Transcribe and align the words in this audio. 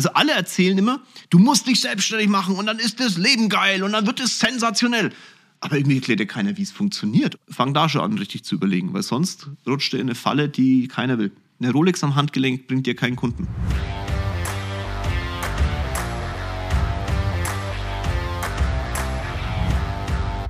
Also 0.00 0.14
alle 0.14 0.32
erzählen 0.32 0.78
immer, 0.78 1.02
du 1.28 1.38
musst 1.38 1.66
dich 1.66 1.78
selbstständig 1.78 2.30
machen 2.30 2.54
und 2.54 2.64
dann 2.64 2.78
ist 2.78 3.00
das 3.00 3.18
Leben 3.18 3.50
geil 3.50 3.82
und 3.82 3.92
dann 3.92 4.06
wird 4.06 4.18
es 4.18 4.38
sensationell. 4.38 5.12
Aber 5.60 5.76
irgendwie 5.76 5.96
erklärt 5.96 6.20
dir 6.20 6.26
keiner, 6.26 6.56
wie 6.56 6.62
es 6.62 6.70
funktioniert. 6.70 7.38
Fang 7.50 7.74
da 7.74 7.86
schon 7.86 8.00
an, 8.00 8.16
richtig 8.16 8.42
zu 8.42 8.54
überlegen, 8.54 8.94
weil 8.94 9.02
sonst 9.02 9.50
rutscht 9.66 9.92
du 9.92 9.98
in 9.98 10.04
eine 10.04 10.14
Falle, 10.14 10.48
die 10.48 10.88
keiner 10.88 11.18
will. 11.18 11.32
Eine 11.60 11.72
Rolex 11.72 12.02
am 12.02 12.14
Handgelenk 12.14 12.66
bringt 12.66 12.86
dir 12.86 12.96
keinen 12.96 13.16
Kunden. 13.16 13.46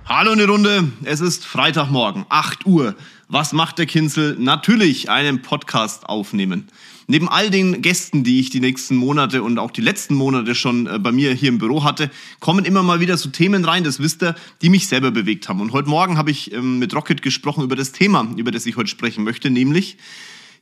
Hallo 0.04 0.30
eine 0.30 0.46
Runde, 0.46 0.92
es 1.02 1.20
ist 1.20 1.44
Freitagmorgen, 1.44 2.24
8 2.28 2.66
Uhr. 2.66 2.94
Was 3.26 3.52
macht 3.52 3.78
der 3.78 3.86
Kinzel? 3.86 4.36
Natürlich 4.38 5.10
einen 5.10 5.42
Podcast 5.42 6.08
aufnehmen. 6.08 6.68
Neben 7.10 7.28
all 7.28 7.50
den 7.50 7.82
Gästen, 7.82 8.22
die 8.22 8.38
ich 8.38 8.50
die 8.50 8.60
nächsten 8.60 8.94
Monate 8.94 9.42
und 9.42 9.58
auch 9.58 9.72
die 9.72 9.80
letzten 9.80 10.14
Monate 10.14 10.54
schon 10.54 10.86
äh, 10.86 10.96
bei 11.00 11.10
mir 11.10 11.34
hier 11.34 11.48
im 11.48 11.58
Büro 11.58 11.82
hatte, 11.82 12.08
kommen 12.38 12.64
immer 12.64 12.84
mal 12.84 13.00
wieder 13.00 13.16
so 13.16 13.30
Themen 13.30 13.64
rein, 13.64 13.82
das 13.82 13.98
wisst 13.98 14.22
ihr, 14.22 14.36
die 14.62 14.68
mich 14.68 14.86
selber 14.86 15.10
bewegt 15.10 15.48
haben. 15.48 15.60
Und 15.60 15.72
heute 15.72 15.88
Morgen 15.88 16.16
habe 16.16 16.30
ich 16.30 16.52
ähm, 16.52 16.78
mit 16.78 16.94
Rocket 16.94 17.20
gesprochen 17.20 17.64
über 17.64 17.74
das 17.74 17.90
Thema, 17.90 18.32
über 18.36 18.52
das 18.52 18.64
ich 18.64 18.76
heute 18.76 18.88
sprechen 18.88 19.24
möchte, 19.24 19.50
nämlich 19.50 19.96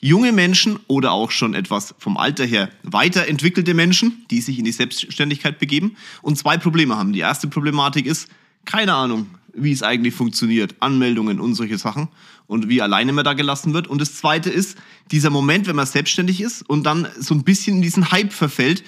junge 0.00 0.32
Menschen 0.32 0.78
oder 0.86 1.12
auch 1.12 1.32
schon 1.32 1.52
etwas 1.52 1.94
vom 1.98 2.16
Alter 2.16 2.46
her 2.46 2.70
weiterentwickelte 2.82 3.74
Menschen, 3.74 4.24
die 4.30 4.40
sich 4.40 4.58
in 4.58 4.64
die 4.64 4.72
Selbstständigkeit 4.72 5.58
begeben 5.58 5.96
und 6.22 6.38
zwei 6.38 6.56
Probleme 6.56 6.96
haben. 6.96 7.12
Die 7.12 7.20
erste 7.20 7.48
Problematik 7.48 8.06
ist, 8.06 8.26
keine 8.64 8.94
Ahnung, 8.94 9.26
wie 9.62 9.72
es 9.72 9.82
eigentlich 9.82 10.14
funktioniert, 10.14 10.74
Anmeldungen 10.80 11.40
und 11.40 11.54
solche 11.54 11.78
Sachen 11.78 12.08
und 12.46 12.68
wie 12.68 12.82
alleine 12.82 13.12
man 13.12 13.24
da 13.24 13.34
gelassen 13.34 13.74
wird. 13.74 13.86
Und 13.86 14.00
das 14.00 14.14
Zweite 14.14 14.50
ist 14.50 14.76
dieser 15.10 15.30
Moment, 15.30 15.66
wenn 15.66 15.76
man 15.76 15.86
selbstständig 15.86 16.40
ist 16.40 16.62
und 16.68 16.84
dann 16.84 17.06
so 17.18 17.34
ein 17.34 17.44
bisschen 17.44 17.76
in 17.76 17.82
diesen 17.82 18.10
Hype 18.10 18.32
verfällt 18.32 18.84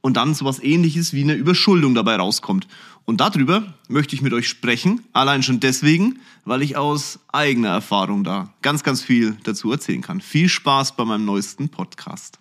und 0.00 0.16
dann 0.16 0.34
sowas 0.34 0.62
ähnliches 0.62 1.12
wie 1.12 1.22
eine 1.22 1.34
Überschuldung 1.34 1.94
dabei 1.94 2.16
rauskommt. 2.16 2.66
Und 3.04 3.20
darüber 3.20 3.74
möchte 3.88 4.14
ich 4.14 4.22
mit 4.22 4.32
euch 4.32 4.48
sprechen, 4.48 5.02
allein 5.12 5.42
schon 5.42 5.60
deswegen, 5.60 6.20
weil 6.44 6.62
ich 6.62 6.76
aus 6.76 7.18
eigener 7.32 7.70
Erfahrung 7.70 8.22
da 8.22 8.52
ganz, 8.62 8.84
ganz 8.84 9.02
viel 9.02 9.36
dazu 9.42 9.72
erzählen 9.72 10.02
kann. 10.02 10.20
Viel 10.20 10.48
Spaß 10.48 10.96
bei 10.96 11.04
meinem 11.04 11.24
neuesten 11.24 11.68
Podcast. 11.68 12.38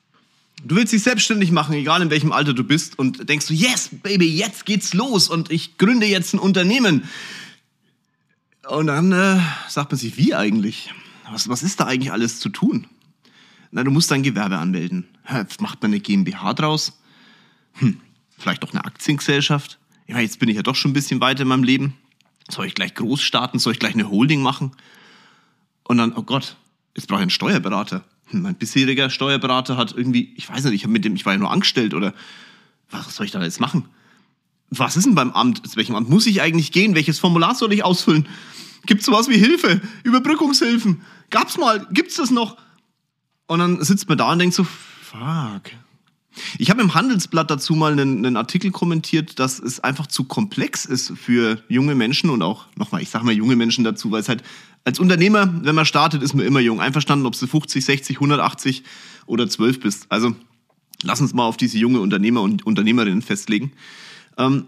Du 0.63 0.75
willst 0.75 0.93
dich 0.93 1.01
selbstständig 1.01 1.51
machen, 1.51 1.73
egal 1.73 2.03
in 2.03 2.11
welchem 2.11 2.31
Alter 2.31 2.53
du 2.53 2.63
bist, 2.63 2.99
und 2.99 3.27
denkst 3.27 3.47
du, 3.47 3.53
yes, 3.53 3.89
Baby, 4.03 4.27
jetzt 4.27 4.67
geht's 4.67 4.93
los 4.93 5.27
und 5.27 5.49
ich 5.49 5.79
gründe 5.79 6.05
jetzt 6.05 6.33
ein 6.33 6.39
Unternehmen. 6.39 7.03
Und 8.67 8.87
dann 8.87 9.11
äh, 9.11 9.39
sagt 9.67 9.91
man 9.91 9.99
sich, 9.99 10.17
wie 10.17 10.35
eigentlich? 10.35 10.93
Was, 11.31 11.49
was 11.49 11.63
ist 11.63 11.79
da 11.79 11.85
eigentlich 11.85 12.11
alles 12.11 12.39
zu 12.39 12.49
tun? 12.49 12.87
Na, 13.71 13.83
du 13.83 13.91
musst 13.91 14.11
dein 14.11 14.23
Gewerbe 14.23 14.57
anmelden. 14.57 15.07
Jetzt 15.29 15.61
macht 15.61 15.81
man 15.81 15.91
eine 15.91 15.99
GmbH 15.99 16.53
draus. 16.53 16.99
Hm, 17.73 17.99
vielleicht 18.37 18.63
doch 18.63 18.73
eine 18.73 18.83
Aktiengesellschaft. 18.85 19.79
Ja, 20.07 20.19
jetzt 20.19 20.39
bin 20.39 20.49
ich 20.49 20.57
ja 20.57 20.61
doch 20.61 20.75
schon 20.75 20.91
ein 20.91 20.93
bisschen 20.93 21.21
weiter 21.21 21.43
in 21.43 21.47
meinem 21.47 21.63
Leben. 21.63 21.95
Soll 22.49 22.65
ich 22.65 22.75
gleich 22.75 22.93
groß 22.93 23.21
starten? 23.21 23.59
Soll 23.59 23.73
ich 23.73 23.79
gleich 23.79 23.93
eine 23.93 24.09
Holding 24.09 24.41
machen? 24.41 24.73
Und 25.83 25.97
dann, 25.97 26.13
oh 26.13 26.23
Gott, 26.23 26.57
jetzt 26.95 27.07
brauche 27.07 27.19
ich 27.19 27.23
einen 27.23 27.29
Steuerberater. 27.29 28.03
Hm, 28.27 28.41
mein 28.41 28.55
bisheriger 28.55 29.09
Steuerberater 29.09 29.77
hat 29.77 29.93
irgendwie, 29.95 30.33
ich 30.35 30.49
weiß 30.49 30.65
nicht, 30.65 30.73
ich, 30.73 30.83
hab 30.83 30.91
mit 30.91 31.05
dem, 31.05 31.15
ich 31.15 31.25
war 31.25 31.33
ja 31.33 31.39
nur 31.39 31.51
angestellt 31.51 31.93
oder 31.93 32.13
was 32.89 33.15
soll 33.15 33.25
ich 33.25 33.31
da 33.31 33.41
jetzt 33.41 33.61
machen? 33.61 33.87
Was 34.71 34.97
ist 34.97 35.05
denn 35.05 35.15
beim 35.15 35.31
Amt? 35.31 35.67
Zu 35.67 35.75
welchem 35.75 35.95
Amt 35.95 36.09
muss 36.09 36.25
ich 36.25 36.41
eigentlich 36.41 36.71
gehen? 36.71 36.95
Welches 36.95 37.19
Formular 37.19 37.53
soll 37.55 37.73
ich 37.73 37.83
ausfüllen? 37.83 38.27
Gibt 38.85 39.01
es 39.01 39.05
sowas 39.05 39.29
wie 39.29 39.37
Hilfe? 39.37 39.81
Überbrückungshilfen? 40.03 41.01
Gab's 41.29 41.57
mal? 41.57 41.85
Gibt's 41.91 42.15
das 42.15 42.31
noch? 42.31 42.57
Und 43.47 43.59
dann 43.59 43.83
sitzt 43.83 44.07
man 44.07 44.17
da 44.17 44.31
und 44.31 44.39
denkt 44.39 44.55
so, 44.55 44.63
fuck. 44.63 45.63
Ich 46.57 46.69
habe 46.69 46.81
im 46.81 46.93
Handelsblatt 46.93 47.51
dazu 47.51 47.75
mal 47.75 47.91
einen, 47.91 48.25
einen, 48.25 48.37
Artikel 48.37 48.71
kommentiert, 48.71 49.39
dass 49.39 49.59
es 49.59 49.81
einfach 49.81 50.07
zu 50.07 50.23
komplex 50.23 50.85
ist 50.85 51.11
für 51.17 51.61
junge 51.67 51.93
Menschen 51.93 52.29
und 52.29 52.41
auch, 52.41 52.67
nochmal, 52.77 53.01
ich 53.01 53.09
sage 53.09 53.25
mal 53.25 53.33
junge 53.33 53.57
Menschen 53.57 53.83
dazu, 53.83 54.11
weil 54.11 54.21
es 54.21 54.29
halt 54.29 54.41
als 54.85 54.99
Unternehmer, 54.99 55.53
wenn 55.63 55.75
man 55.75 55.85
startet, 55.85 56.23
ist 56.23 56.33
man 56.33 56.45
immer 56.45 56.61
jung. 56.61 56.79
Einverstanden, 56.79 57.25
ob 57.25 57.37
du 57.37 57.45
50, 57.45 57.83
60, 57.83 58.17
180 58.17 58.83
oder 59.25 59.49
12 59.49 59.81
bist. 59.81 60.05
Also 60.07 60.33
lass 61.03 61.19
uns 61.19 61.33
mal 61.33 61.43
auf 61.43 61.57
diese 61.57 61.77
junge 61.77 61.99
Unternehmer 61.99 62.41
und 62.41 62.65
Unternehmerinnen 62.65 63.21
festlegen. 63.21 63.73
Ähm, 64.37 64.65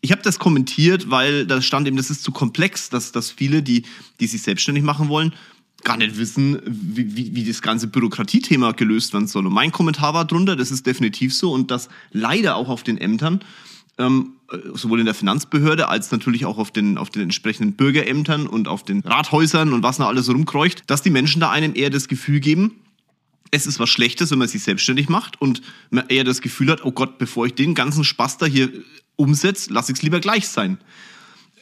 ich 0.00 0.12
habe 0.12 0.22
das 0.22 0.38
kommentiert, 0.38 1.10
weil 1.10 1.46
da 1.46 1.60
stand 1.60 1.86
eben, 1.86 1.96
das 1.96 2.10
ist 2.10 2.22
zu 2.22 2.32
komplex, 2.32 2.88
dass, 2.88 3.12
dass 3.12 3.30
viele, 3.30 3.62
die, 3.62 3.84
die 4.18 4.26
sich 4.26 4.42
selbstständig 4.42 4.82
machen 4.82 5.08
wollen, 5.08 5.34
gar 5.84 5.96
nicht 5.96 6.18
wissen, 6.18 6.60
wie, 6.64 7.16
wie, 7.16 7.34
wie 7.34 7.44
das 7.44 7.62
ganze 7.62 7.86
Bürokratiethema 7.86 8.72
gelöst 8.72 9.12
werden 9.12 9.26
soll. 9.26 9.46
Und 9.46 9.52
mein 9.52 9.72
Kommentar 9.72 10.14
war 10.14 10.24
drunter, 10.24 10.56
das 10.56 10.70
ist 10.70 10.86
definitiv 10.86 11.34
so 11.34 11.52
und 11.52 11.70
das 11.70 11.88
leider 12.12 12.56
auch 12.56 12.68
auf 12.68 12.82
den 12.82 12.98
Ämtern, 12.98 13.40
ähm, 13.98 14.34
sowohl 14.74 15.00
in 15.00 15.06
der 15.06 15.14
Finanzbehörde 15.14 15.88
als 15.88 16.10
natürlich 16.10 16.44
auch 16.44 16.58
auf 16.58 16.70
den, 16.70 16.98
auf 16.98 17.10
den 17.10 17.22
entsprechenden 17.22 17.74
Bürgerämtern 17.74 18.46
und 18.46 18.68
auf 18.68 18.82
den 18.82 19.00
Rathäusern 19.00 19.72
und 19.72 19.82
was 19.82 19.98
noch 19.98 20.08
alles 20.08 20.28
rumkreucht, 20.28 20.84
dass 20.86 21.02
die 21.02 21.10
Menschen 21.10 21.40
da 21.40 21.50
einem 21.50 21.74
eher 21.74 21.90
das 21.90 22.08
Gefühl 22.08 22.40
geben, 22.40 22.72
es 23.50 23.66
ist 23.66 23.78
was 23.78 23.88
Schlechtes, 23.88 24.30
wenn 24.30 24.38
man 24.38 24.48
sich 24.48 24.62
selbstständig 24.62 25.08
macht 25.08 25.40
und 25.40 25.62
man 25.90 26.08
eher 26.08 26.24
das 26.24 26.40
Gefühl 26.40 26.70
hat, 26.70 26.84
oh 26.84 26.92
Gott, 26.92 27.18
bevor 27.18 27.46
ich 27.46 27.54
den 27.54 27.74
ganzen 27.74 28.04
Spaß 28.04 28.38
da 28.38 28.46
hier 28.46 28.70
umsetze, 29.16 29.72
lasse 29.72 29.92
ich 29.92 29.98
es 29.98 30.02
lieber 30.02 30.20
gleich 30.20 30.48
sein 30.48 30.78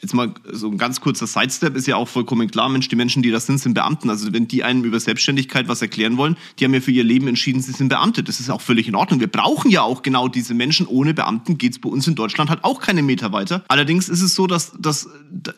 jetzt 0.01 0.13
mal 0.13 0.33
so 0.51 0.69
ein 0.69 0.77
ganz 0.77 1.01
kurzer 1.01 1.27
Sidestep, 1.27 1.75
ist 1.75 1.87
ja 1.87 1.95
auch 1.95 2.07
vollkommen 2.07 2.49
klar, 2.49 2.69
Mensch, 2.69 2.87
die 2.87 2.95
Menschen, 2.95 3.21
die 3.21 3.31
das 3.31 3.45
sind, 3.45 3.59
sind 3.59 3.73
Beamten. 3.73 4.09
Also 4.09 4.31
wenn 4.33 4.47
die 4.47 4.63
einem 4.63 4.83
über 4.83 4.99
Selbstständigkeit 4.99 5.67
was 5.67 5.81
erklären 5.81 6.17
wollen, 6.17 6.37
die 6.57 6.65
haben 6.65 6.73
ja 6.73 6.81
für 6.81 6.91
ihr 6.91 7.03
Leben 7.03 7.27
entschieden, 7.27 7.61
sie 7.61 7.71
sind 7.71 7.89
Beamte. 7.89 8.23
Das 8.23 8.39
ist 8.39 8.49
auch 8.49 8.61
völlig 8.61 8.87
in 8.87 8.95
Ordnung. 8.95 9.19
Wir 9.19 9.27
brauchen 9.27 9.69
ja 9.71 9.81
auch 9.81 10.01
genau 10.01 10.27
diese 10.27 10.53
Menschen. 10.53 10.87
Ohne 10.87 11.13
Beamten 11.13 11.57
geht's 11.57 11.79
bei 11.79 11.89
uns 11.89 12.07
in 12.07 12.15
Deutschland 12.15 12.49
halt 12.49 12.63
auch 12.63 12.81
keine 12.81 13.03
Meter 13.03 13.31
weiter. 13.31 13.63
Allerdings 13.67 14.09
ist 14.09 14.21
es 14.21 14.35
so, 14.35 14.47
dass, 14.47 14.73
dass 14.79 15.09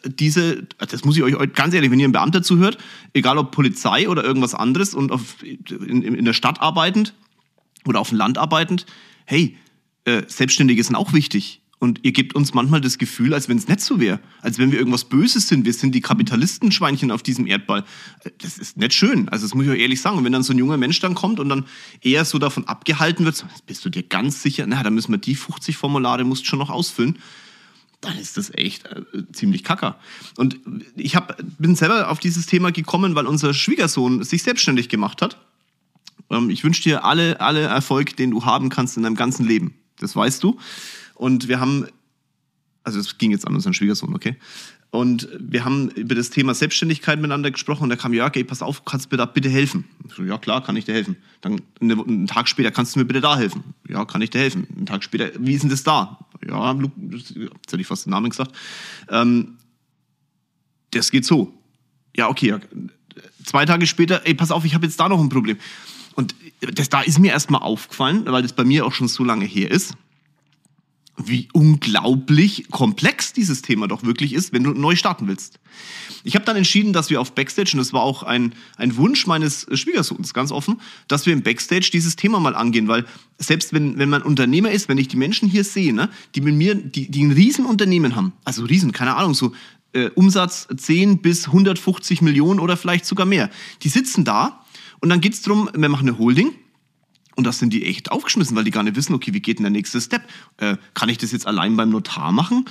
diese, 0.06 0.68
das 0.78 1.06
muss 1.06 1.18
ich 1.18 1.24
euch 1.24 1.54
ganz 1.54 1.74
ehrlich, 1.74 1.92
wenn 1.92 2.00
ihr 2.00 2.08
ein 2.08 2.12
Beamter 2.12 2.44
zuhört, 2.44 2.78
egal 3.14 3.38
ob 3.38 3.52
Polizei 3.52 4.10
oder 4.10 4.24
irgendwas 4.24 4.56
anderes 4.56 4.94
und 4.94 5.12
auf, 5.12 5.36
in, 5.44 6.02
in 6.02 6.26
der 6.26 6.34
Stadt 6.34 6.62
arbeitend 6.62 7.14
oder 7.86 8.00
auf 8.00 8.10
dem 8.10 8.18
Land 8.18 8.38
arbeitend, 8.38 8.86
hey, 9.26 9.58
äh, 10.06 10.24
Selbstständige 10.28 10.84
sind 10.84 10.96
auch 10.96 11.14
wichtig. 11.14 11.61
Und 11.82 12.02
ihr 12.04 12.12
gebt 12.12 12.36
uns 12.36 12.54
manchmal 12.54 12.80
das 12.80 13.00
Gefühl, 13.00 13.34
als 13.34 13.50
wenn 13.50 13.58
es 13.58 13.68
nicht 13.68 13.82
so 13.82 14.00
wäre. 14.00 14.20
Als 14.42 14.60
wenn 14.60 14.72
wir 14.72 14.78
irgendwas 14.78 15.04
Böses 15.04 15.48
sind. 15.48 15.66
Wir 15.66 15.74
sind 15.74 15.96
die 15.96 16.02
Kapitalistenschweinchen 16.02 17.10
auf 17.10 17.24
diesem 17.24 17.48
Erdball. 17.48 17.84
Das 18.38 18.60
ist 18.60 18.78
nicht 18.78 18.94
schön. 18.94 19.28
Also 19.30 19.48
das 19.48 19.56
muss 19.56 19.66
ich 19.66 19.72
euch 19.72 19.80
ehrlich 19.80 20.00
sagen. 20.00 20.20
Und 20.20 20.24
wenn 20.24 20.32
dann 20.32 20.44
so 20.44 20.54
ein 20.54 20.60
junger 20.60 20.78
Mensch 20.78 21.00
dann 21.00 21.16
kommt 21.16 21.40
und 21.40 21.50
dann 21.50 21.66
eher 22.02 22.24
so 22.24 22.38
davon 22.38 22.68
abgehalten 22.68 23.26
wird, 23.26 23.36
so, 23.36 23.48
bist 23.66 23.84
du 23.84 23.90
dir 23.90 24.04
ganz 24.04 24.44
sicher, 24.44 24.68
na, 24.68 24.84
da 24.84 24.92
müssen 24.92 25.12
wir 25.12 25.18
die 25.18 25.34
50 25.34 25.76
Formulare 25.76 26.24
musst 26.24 26.46
schon 26.46 26.60
noch 26.60 26.70
ausfüllen 26.70 27.18
dann 28.02 28.18
ist 28.18 28.36
das 28.36 28.52
echt 28.56 28.88
äh, 28.88 29.04
ziemlich 29.32 29.64
kacker. 29.64 30.00
Und 30.36 30.60
ich 30.96 31.16
hab, 31.16 31.40
bin 31.60 31.76
selber 31.76 32.10
auf 32.10 32.20
dieses 32.20 32.48
Thema 32.48 32.72
gekommen, 32.72 33.14
weil 33.14 33.28
unser 33.28 33.54
Schwiegersohn 33.54 34.24
sich 34.24 34.42
selbstständig 34.42 34.90
gemacht 34.90 35.22
hat. 35.22 35.38
Ähm, 36.32 36.50
ich 36.50 36.64
wünsche 36.64 36.82
dir 36.82 37.06
alle, 37.06 37.40
alle 37.40 37.62
Erfolg, 37.62 38.16
den 38.18 38.32
du 38.32 38.44
haben 38.44 38.70
kannst 38.70 38.98
in 38.98 39.04
deinem 39.04 39.16
ganzen 39.16 39.46
Leben. 39.46 39.76
Das 40.00 40.16
weißt 40.16 40.42
du. 40.44 40.58
Und 41.22 41.48
wir 41.48 41.60
haben, 41.60 41.86
also 42.84 43.00
es 43.00 43.20
ging 43.20 43.30
jetzt 43.30 43.46
an 43.46 43.54
unseren 43.54 43.76
Schwiegersohn, 43.76 44.16
okay? 44.16 44.38
Und 44.90 45.30
wir 45.38 45.64
haben 45.64 45.92
über 45.92 46.16
das 46.16 46.32
Thema 46.32 46.56
Selbstständigkeit 46.56 47.20
miteinander 47.20 47.52
gesprochen 47.52 47.84
und 47.84 47.90
da 47.92 47.96
kam, 47.96 48.12
Jörg, 48.12 48.36
ey, 48.36 48.44
pass 48.44 48.64
auf, 48.64 48.86
kannst 48.86 49.06
du 49.06 49.14
mir 49.14 49.18
da 49.20 49.28
bitte 49.28 49.48
helfen? 49.48 49.84
So, 50.16 50.24
ja, 50.24 50.40
klar, 50.40 50.64
kann 50.64 50.76
ich 50.76 50.86
dir 50.86 50.96
helfen. 50.96 51.18
Dann 51.42 51.62
einen 51.80 52.26
Tag 52.26 52.50
später, 52.50 52.72
kannst 52.72 52.96
du 52.96 53.00
mir 53.00 53.06
bitte 53.06 53.22
da 53.22 53.38
helfen? 53.38 53.64
Ja, 53.88 54.04
kann 54.04 54.24
ich 54.24 54.32
dir 54.32 54.40
helfen. 54.40 54.66
Einen 54.76 54.88
Tag 54.88 55.04
später, 55.04 55.30
wie 55.38 55.54
ist 55.54 55.62
denn 55.62 55.70
das 55.70 55.84
da? 55.84 56.18
Ja, 56.44 56.74
jetzt 57.12 57.36
hätte 57.36 57.82
ich 57.82 57.86
fast 57.86 58.08
den 58.08 58.10
Namen 58.10 58.32
gesagt. 58.32 58.56
Ähm, 59.08 59.60
das 60.90 61.12
geht 61.12 61.24
so. 61.24 61.54
Ja, 62.18 62.30
okay, 62.30 62.48
ja. 62.48 62.60
zwei 63.46 63.68
Tage 63.68 63.86
später, 63.86 64.26
ey, 64.26 64.34
pass 64.34 64.50
auf, 64.50 64.66
ich 64.66 64.74
habe 64.74 64.88
jetzt 64.88 65.00
da 65.00 65.08
noch 65.08 65.22
ein 65.22 65.30
Problem. 65.30 65.58
Und 66.16 66.34
das, 66.62 66.90
da 66.90 67.02
ist 67.02 67.20
mir 67.20 67.32
erstmal 67.32 67.62
aufgefallen, 67.62 68.24
weil 68.26 68.42
das 68.42 68.54
bei 68.54 68.64
mir 68.64 68.88
auch 68.88 68.94
schon 68.94 69.08
so 69.08 69.24
lange 69.24 69.46
her 69.46 69.70
ist 69.70 69.96
wie 71.28 71.48
unglaublich 71.54 72.70
komplex 72.70 73.34
dieses 73.34 73.62
Thema 73.62 73.88
doch 73.88 74.04
wirklich 74.04 74.34
ist, 74.34 74.54
wenn 74.54 74.64
du 74.64 74.72
neu 74.72 74.96
starten 74.96 75.28
willst. 75.28 75.60
Ich 76.24 76.36
habe 76.36 76.46
dann 76.46 76.56
entschieden, 76.56 76.94
dass 76.94 77.10
wir 77.10 77.20
auf 77.20 77.34
Backstage, 77.34 77.72
und 77.74 77.80
das 77.80 77.94
war 77.94 78.02
auch 78.02 78.24
ein, 78.24 78.54
ein 78.78 78.96
Wunsch 78.98 79.28
meines 79.28 79.68
Schwiegersohns, 79.74 80.34
ganz 80.34 80.52
offen, 80.52 80.80
dass 81.08 81.26
wir 81.26 81.34
im 81.34 81.44
Backstage 81.44 81.90
dieses 81.92 82.16
Thema 82.16 82.40
mal 82.40 82.56
angehen, 82.56 82.88
weil 82.88 83.06
selbst 83.38 83.74
wenn, 83.74 83.98
wenn 83.98 84.10
man 84.10 84.22
Unternehmer 84.22 84.72
ist, 84.72 84.90
wenn 84.90 84.98
ich 84.98 85.08
die 85.08 85.18
Menschen 85.18 85.50
hier 85.50 85.64
sehe, 85.64 85.94
ne, 85.94 86.10
die 86.36 86.42
mit 86.42 86.56
mir, 86.56 86.76
die, 86.76 87.10
die 87.10 87.24
ein 87.24 87.32
Riesenunternehmen 87.32 88.16
haben, 88.16 88.34
also 88.44 88.64
Riesen, 88.64 88.92
keine 88.92 89.16
Ahnung, 89.16 89.34
so 89.34 89.54
äh, 89.94 90.10
Umsatz 90.16 90.68
10 90.76 91.22
bis 91.22 91.48
150 91.48 92.22
Millionen 92.22 92.60
oder 92.60 92.78
vielleicht 92.78 93.06
sogar 93.06 93.26
mehr, 93.26 93.50
die 93.84 93.90
sitzen 93.90 94.24
da 94.24 94.64
und 95.00 95.10
dann 95.10 95.22
geht's 95.22 95.42
drum, 95.42 95.70
wir 95.74 95.90
machen 95.90 96.08
eine 96.08 96.18
Holding, 96.18 96.54
und 97.36 97.46
das 97.46 97.60
sind 97.60 97.72
die 97.72 97.86
echt 97.86 98.12
aufgeschmissen, 98.12 98.56
weil 98.56 98.64
die 98.64 98.72
gar 98.72 98.84
nicht 98.84 98.96
wissen, 98.96 99.14
okay, 99.14 99.34
wie 99.34 99.40
geht 99.40 99.60
denn 99.60 99.64
der 99.64 99.72
nächste 99.72 100.02
Step? 100.02 100.24
Äh, 100.58 100.78
kann 100.94 101.10
ich 101.10 101.18
das 101.18 101.32
jetzt 101.32 101.48
allein 101.48 101.76
beim 101.78 101.90
Notar 101.90 102.32
machen? 102.32 102.66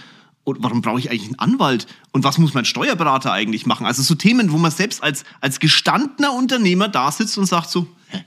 Und 0.44 0.62
warum 0.62 0.82
brauche 0.82 0.98
ich 0.98 1.10
eigentlich 1.10 1.26
einen 1.26 1.38
Anwalt? 1.38 1.86
Und 2.12 2.24
was 2.24 2.38
muss 2.38 2.54
mein 2.54 2.64
Steuerberater 2.64 3.32
eigentlich 3.32 3.66
machen? 3.66 3.86
Also 3.86 4.02
so 4.02 4.14
Themen, 4.14 4.52
wo 4.52 4.58
man 4.58 4.70
selbst 4.70 5.02
als, 5.02 5.24
als 5.40 5.60
gestandener 5.60 6.32
Unternehmer 6.32 6.88
da 6.88 7.12
sitzt 7.12 7.36
und 7.38 7.46
sagt 7.46 7.70
so, 7.70 7.86
hä? 8.08 8.24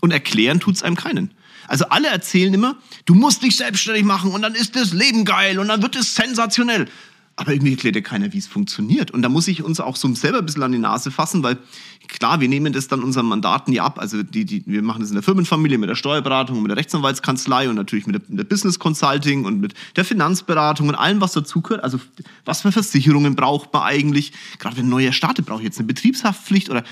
Und 0.00 0.12
erklären 0.12 0.60
tut 0.60 0.76
es 0.76 0.82
einem 0.82 0.96
keinen. 0.96 1.30
Also 1.66 1.86
alle 1.86 2.08
erzählen 2.08 2.52
immer, 2.52 2.76
du 3.06 3.14
musst 3.14 3.42
dich 3.42 3.56
selbstständig 3.56 4.04
machen 4.04 4.32
und 4.32 4.42
dann 4.42 4.54
ist 4.54 4.76
das 4.76 4.92
Leben 4.92 5.24
geil 5.24 5.58
und 5.58 5.68
dann 5.68 5.82
wird 5.82 5.96
es 5.96 6.14
sensationell. 6.14 6.88
Aber 7.36 7.52
irgendwie 7.52 7.72
erklärt 7.72 7.96
ja 7.96 8.00
keiner, 8.00 8.32
wie 8.32 8.38
es 8.38 8.46
funktioniert. 8.46 9.10
Und 9.10 9.22
da 9.22 9.28
muss 9.28 9.48
ich 9.48 9.62
uns 9.62 9.80
auch 9.80 9.96
so 9.96 10.12
selber 10.14 10.38
ein 10.38 10.46
bisschen 10.46 10.62
an 10.62 10.70
die 10.70 10.78
Nase 10.78 11.10
fassen, 11.10 11.42
weil 11.42 11.58
klar, 12.06 12.40
wir 12.40 12.48
nehmen 12.48 12.72
das 12.72 12.86
dann 12.86 13.02
unseren 13.02 13.26
Mandaten 13.26 13.72
ja 13.72 13.84
ab. 13.84 13.98
Also 13.98 14.22
die, 14.22 14.44
die, 14.44 14.62
wir 14.66 14.82
machen 14.82 15.00
das 15.00 15.10
in 15.10 15.14
der 15.14 15.22
Firmenfamilie 15.22 15.78
mit 15.78 15.88
der 15.88 15.96
Steuerberatung, 15.96 16.62
mit 16.62 16.70
der 16.70 16.76
Rechtsanwaltskanzlei 16.76 17.68
und 17.68 17.74
natürlich 17.74 18.06
mit 18.06 18.14
der, 18.14 18.22
mit 18.28 18.38
der 18.38 18.44
Business 18.44 18.78
Consulting 18.78 19.44
und 19.44 19.60
mit 19.60 19.74
der 19.96 20.04
Finanzberatung 20.04 20.88
und 20.88 20.94
allem, 20.94 21.20
was 21.20 21.32
dazugehört. 21.32 21.82
Also 21.82 21.98
was 22.44 22.62
für 22.62 22.70
Versicherungen 22.70 23.34
braucht 23.34 23.72
man 23.72 23.82
eigentlich? 23.82 24.32
Gerade 24.58 24.76
wenn 24.76 24.86
ein 24.86 24.90
neuer 24.90 25.12
startet, 25.12 25.46
brauche 25.46 25.60
ich 25.60 25.64
jetzt 25.64 25.78
eine 25.78 25.88
Betriebshaftpflicht 25.88 26.70
oder 26.70 26.84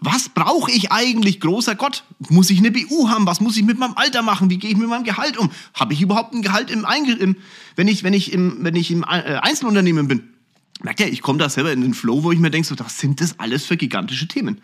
was 0.00 0.28
brauche 0.28 0.70
ich 0.70 0.92
eigentlich, 0.92 1.40
großer 1.40 1.74
Gott? 1.74 2.04
Muss 2.28 2.50
ich 2.50 2.58
eine 2.58 2.70
BU 2.70 3.08
haben? 3.08 3.26
Was 3.26 3.40
muss 3.40 3.56
ich 3.56 3.64
mit 3.64 3.78
meinem 3.78 3.94
Alter 3.94 4.22
machen? 4.22 4.50
Wie 4.50 4.58
gehe 4.58 4.70
ich 4.70 4.76
mit 4.76 4.88
meinem 4.88 5.04
Gehalt 5.04 5.36
um? 5.36 5.50
Habe 5.74 5.94
ich 5.94 6.02
überhaupt 6.02 6.34
ein 6.34 6.42
Gehalt 6.42 6.70
im, 6.70 6.84
Einge 6.84 7.14
im 7.14 7.36
wenn 7.76 7.88
ich 7.88 8.02
wenn 8.02 8.12
ich 8.12 8.32
im 8.32 8.58
wenn 8.60 8.76
ich 8.76 8.90
im 8.90 9.02
äh, 9.02 9.38
Einzelunternehmen 9.40 10.08
bin? 10.08 10.28
Merkt 10.82 11.00
ihr, 11.00 11.10
ich 11.10 11.22
komme 11.22 11.38
da 11.38 11.48
selber 11.48 11.72
in 11.72 11.80
den 11.80 11.94
Flow, 11.94 12.22
wo 12.22 12.32
ich 12.32 12.38
mir 12.38 12.50
denke, 12.50 12.68
so, 12.68 12.74
das 12.74 12.98
sind 12.98 13.20
das 13.20 13.40
alles 13.40 13.64
für 13.64 13.78
gigantische 13.78 14.28
Themen. 14.28 14.60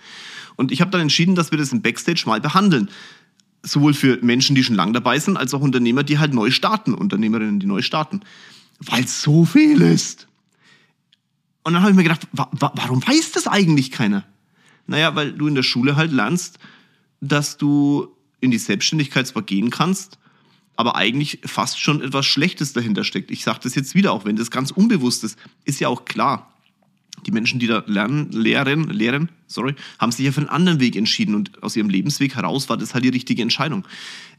Und 0.57 0.71
ich 0.71 0.83
habe 0.83 0.91
dann 0.91 1.01
entschieden, 1.01 1.35
dass 1.35 1.51
wir 1.51 1.59
das 1.59 1.73
im 1.73 1.81
Backstage 1.81 2.25
mal 2.27 2.41
behandeln. 2.41 2.91
Sowohl 3.63 3.95
für 3.95 4.19
Menschen, 4.23 4.55
die 4.55 4.63
schon 4.63 4.77
lange 4.77 4.93
dabei 4.93 5.19
sind, 5.19 5.39
als 5.39 5.55
auch 5.55 5.61
Unternehmer, 5.61 6.03
die 6.03 6.19
halt 6.19 6.35
neu 6.35 6.51
starten, 6.51 6.93
Unternehmerinnen, 6.93 7.61
die 7.61 7.67
neu 7.67 7.81
starten. 7.81 8.21
Weil 8.79 9.05
es 9.05 9.23
so 9.23 9.47
viel 9.47 9.81
ist. 9.81 10.27
Und 11.63 11.73
dann 11.73 11.83
habe 11.83 11.93
ich 11.93 11.97
mir 11.97 12.03
gedacht, 12.03 12.29
wa 12.33 12.51
warum 12.75 13.07
weiß 13.07 13.33
das 13.33 13.47
eigentlich 13.47 13.91
keiner? 13.91 14.25
Naja, 14.87 15.15
weil 15.15 15.33
du 15.33 15.47
in 15.47 15.55
der 15.55 15.63
Schule 15.63 15.97
halt 15.97 16.13
lernst, 16.13 16.59
dass 17.21 17.57
du 17.57 18.09
in 18.41 18.51
die 18.51 18.59
Selbstständigkeit 18.59 19.27
zwar 19.27 19.43
gehen 19.43 19.71
kannst, 19.71 20.19
aber 20.77 20.97
eigentlich 20.97 21.41
fast 21.45 21.81
schon 21.81 22.03
etwas 22.03 22.27
Schlechtes 22.27 22.73
dahinter 22.73 23.05
steckt. 23.05 23.31
Ich 23.31 23.45
sage 23.45 23.61
das 23.63 23.75
jetzt 23.75 23.95
wieder, 23.95 24.13
auch 24.13 24.25
wenn 24.25 24.37
das 24.37 24.51
ganz 24.51 24.71
unbewusst 24.71 25.23
ist, 25.25 25.39
ist 25.65 25.81
ja 25.81 25.89
auch 25.89 26.05
klar. 26.05 26.52
Die 27.27 27.31
Menschen, 27.31 27.61
die 27.61 27.67
da 27.67 27.85
lernen, 27.87 28.31
lehren, 28.33 28.89
lehren, 28.89 29.29
sorry, 29.47 29.75
haben 29.99 30.11
sich 30.11 30.25
ja 30.27 30.33
für 30.33 30.41
einen 30.41 30.49
anderen 30.49 30.81
Weg 30.81 30.97
entschieden 30.97 31.35
und 31.35 31.63
aus 31.63 31.77
ihrem 31.77 31.89
Lebensweg 31.89 32.35
heraus 32.35 32.69
war 32.69 32.77
das 32.77 32.95
halt 32.95 33.05
die 33.05 33.11
richtige 33.11 33.43
Entscheidung. 33.43 33.87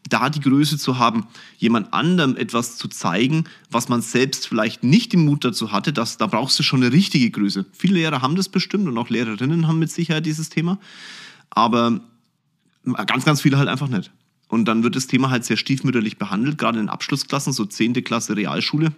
Da 0.09 0.29
die 0.29 0.41
Größe 0.41 0.77
zu 0.77 0.99
haben, 0.99 1.27
jemand 1.57 1.93
anderem 1.93 2.35
etwas 2.35 2.77
zu 2.77 2.89
zeigen, 2.89 3.45
was 3.71 3.87
man 3.87 4.01
selbst 4.01 4.47
vielleicht 4.47 4.83
nicht 4.83 5.13
den 5.13 5.23
Mut 5.23 5.45
dazu 5.45 5.71
hatte, 5.71 5.93
das, 5.93 6.17
da 6.17 6.27
brauchst 6.27 6.59
du 6.59 6.63
schon 6.63 6.83
eine 6.83 6.91
richtige 6.91 7.31
Größe. 7.31 7.65
Viele 7.71 7.95
Lehrer 7.95 8.21
haben 8.21 8.35
das 8.35 8.49
bestimmt 8.49 8.87
und 8.87 8.97
auch 8.97 9.09
Lehrerinnen 9.09 9.67
haben 9.67 9.79
mit 9.79 9.91
Sicherheit 9.91 10.25
dieses 10.25 10.49
Thema, 10.49 10.77
aber 11.49 12.01
ganz, 13.05 13.23
ganz 13.23 13.41
viele 13.41 13.57
halt 13.57 13.69
einfach 13.69 13.87
nicht. 13.87 14.11
Und 14.49 14.65
dann 14.65 14.83
wird 14.83 14.95
das 14.97 15.07
Thema 15.07 15.29
halt 15.29 15.45
sehr 15.45 15.57
stiefmütterlich 15.57 16.17
behandelt, 16.17 16.57
gerade 16.57 16.79
in 16.79 16.89
Abschlussklassen, 16.89 17.53
so 17.53 17.65
10. 17.65 18.03
Klasse 18.03 18.35
Realschule 18.35 18.93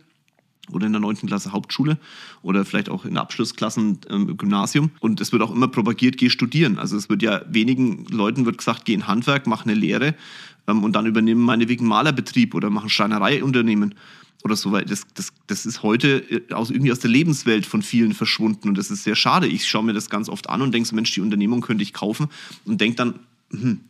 oder 0.72 0.86
in 0.86 0.94
der 0.94 1.02
9. 1.02 1.18
Klasse 1.28 1.52
Hauptschule 1.52 1.98
oder 2.42 2.66
vielleicht 2.66 2.90
auch 2.90 3.06
in 3.06 3.18
Abschlussklassen 3.18 4.00
im 4.10 4.38
Gymnasium. 4.38 4.92
Und 5.00 5.22
es 5.22 5.32
wird 5.32 5.42
auch 5.42 5.52
immer 5.52 5.68
propagiert, 5.68 6.18
geh 6.18 6.30
studieren. 6.30 6.80
Also 6.80 6.98
es 6.98 7.10
wird 7.10 7.22
ja 7.22 7.42
wenigen 7.50 8.06
Leuten 8.06 8.46
wird 8.46 8.58
gesagt, 8.58 8.86
geh 8.86 8.94
in 8.94 9.08
Handwerk, 9.08 9.48
mach 9.48 9.66
eine 9.66 9.74
Lehre 9.74 10.16
ähm, 10.68 10.84
und 10.84 10.96
dann 10.96 11.06
übernehmen 11.06 11.42
meinetwegen 11.42 11.86
Malerbetrieb 11.86 12.56
oder 12.56 12.70
machen 12.70 12.90
Schreinereiunternehmen 12.90 13.96
oder 14.44 14.56
so, 14.56 14.72
weil 14.72 14.86
das, 14.86 15.08
das, 15.16 15.34
das 15.48 15.66
ist 15.66 15.84
heute 15.84 16.18
äh, 16.30 16.54
aus, 16.54 16.70
irgendwie 16.70 16.92
aus 16.92 17.00
der 17.00 17.10
Lebenswelt 17.10 17.66
von 17.66 17.82
vielen 17.82 18.14
verschwunden 18.14 18.70
und 18.70 18.78
das 18.78 18.92
ist 18.92 19.04
sehr 19.04 19.16
schade. 19.16 19.48
Ich 19.48 19.68
schaue 19.68 19.84
mir 19.84 19.94
das 19.94 20.10
ganz 20.10 20.30
oft 20.30 20.50
an 20.50 20.62
und 20.62 20.74
denke 20.74 20.88
so, 20.88 20.96
Mensch, 20.96 21.12
die 21.14 21.22
Unternehmung 21.22 21.62
könnte 21.62 21.84
ich 21.84 21.94
kaufen 21.94 22.28
und 22.66 22.80
denke 22.80 22.96
dann, 22.96 23.20
hm, 23.52 23.82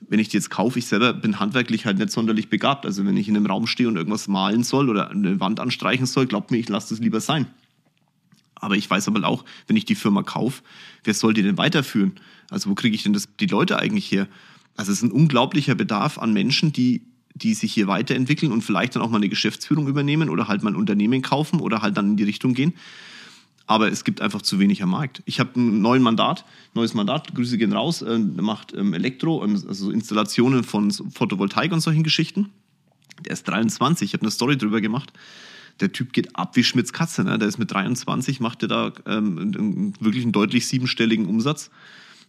wenn 0.00 0.18
ich 0.18 0.28
die 0.28 0.36
jetzt 0.36 0.50
kaufe, 0.50 0.78
ich 0.78 0.86
selber 0.86 1.12
bin 1.12 1.40
handwerklich 1.40 1.86
halt 1.86 1.98
nicht 1.98 2.10
sonderlich 2.10 2.48
begabt. 2.48 2.86
Also 2.86 3.04
wenn 3.04 3.16
ich 3.16 3.28
in 3.28 3.36
einem 3.36 3.46
Raum 3.46 3.66
stehe 3.66 3.88
und 3.88 3.96
irgendwas 3.96 4.28
malen 4.28 4.62
soll 4.62 4.90
oder 4.90 5.10
eine 5.10 5.40
Wand 5.40 5.60
anstreichen 5.60 6.06
soll, 6.06 6.26
glaubt 6.26 6.50
mir, 6.50 6.58
ich 6.58 6.68
lasse 6.68 6.90
das 6.90 7.00
lieber 7.00 7.20
sein. 7.20 7.46
Aber 8.54 8.76
ich 8.76 8.88
weiß 8.88 9.08
aber 9.08 9.26
auch, 9.26 9.44
wenn 9.66 9.76
ich 9.76 9.84
die 9.84 9.94
Firma 9.94 10.22
kaufe, 10.22 10.62
wer 11.04 11.14
soll 11.14 11.34
die 11.34 11.42
denn 11.42 11.58
weiterführen? 11.58 12.12
Also 12.50 12.70
wo 12.70 12.74
kriege 12.74 12.94
ich 12.94 13.02
denn 13.02 13.12
das, 13.12 13.28
die 13.38 13.46
Leute 13.46 13.78
eigentlich 13.78 14.10
her? 14.10 14.28
Also 14.76 14.92
es 14.92 14.98
ist 14.98 15.04
ein 15.04 15.12
unglaublicher 15.12 15.74
Bedarf 15.74 16.18
an 16.18 16.32
Menschen, 16.32 16.72
die, 16.72 17.02
die 17.34 17.54
sich 17.54 17.72
hier 17.72 17.86
weiterentwickeln 17.86 18.52
und 18.52 18.62
vielleicht 18.62 18.96
dann 18.96 19.02
auch 19.02 19.10
mal 19.10 19.18
eine 19.18 19.28
Geschäftsführung 19.28 19.88
übernehmen 19.88 20.30
oder 20.30 20.48
halt 20.48 20.62
mal 20.62 20.70
ein 20.70 20.76
Unternehmen 20.76 21.22
kaufen 21.22 21.60
oder 21.60 21.82
halt 21.82 21.96
dann 21.96 22.10
in 22.10 22.16
die 22.16 22.24
Richtung 22.24 22.54
gehen 22.54 22.74
aber 23.66 23.90
es 23.90 24.04
gibt 24.04 24.20
einfach 24.20 24.42
zu 24.42 24.58
wenig 24.58 24.82
am 24.82 24.90
Markt. 24.90 25.22
Ich 25.26 25.40
habe 25.40 25.58
ein 25.58 25.80
neues 25.80 26.02
Mandat, 26.02 26.44
neues 26.74 26.94
Mandat, 26.94 27.34
Grüße 27.34 27.58
gehen 27.58 27.72
raus, 27.72 28.02
äh, 28.02 28.18
macht 28.18 28.72
ähm, 28.74 28.94
Elektro, 28.94 29.42
also 29.42 29.90
Installationen 29.90 30.62
von 30.62 30.90
Photovoltaik 30.90 31.72
und 31.72 31.80
solchen 31.80 32.04
Geschichten. 32.04 32.50
Der 33.24 33.32
ist 33.32 33.44
23, 33.48 34.06
ich 34.06 34.14
habe 34.14 34.22
eine 34.22 34.30
Story 34.30 34.56
drüber 34.56 34.80
gemacht. 34.80 35.12
Der 35.80 35.92
Typ 35.92 36.12
geht 36.12 36.36
ab 36.36 36.56
wie 36.56 36.64
Schmitz 36.64 36.92
Katze. 36.92 37.24
Ne? 37.24 37.38
Der 37.38 37.48
ist 37.48 37.58
mit 37.58 37.70
23, 37.70 38.40
macht 38.40 38.62
er 38.62 38.68
da 38.68 38.92
ähm, 39.06 39.92
wirklich 40.00 40.22
einen 40.22 40.32
deutlich 40.32 40.68
siebenstelligen 40.68 41.26
Umsatz 41.26 41.70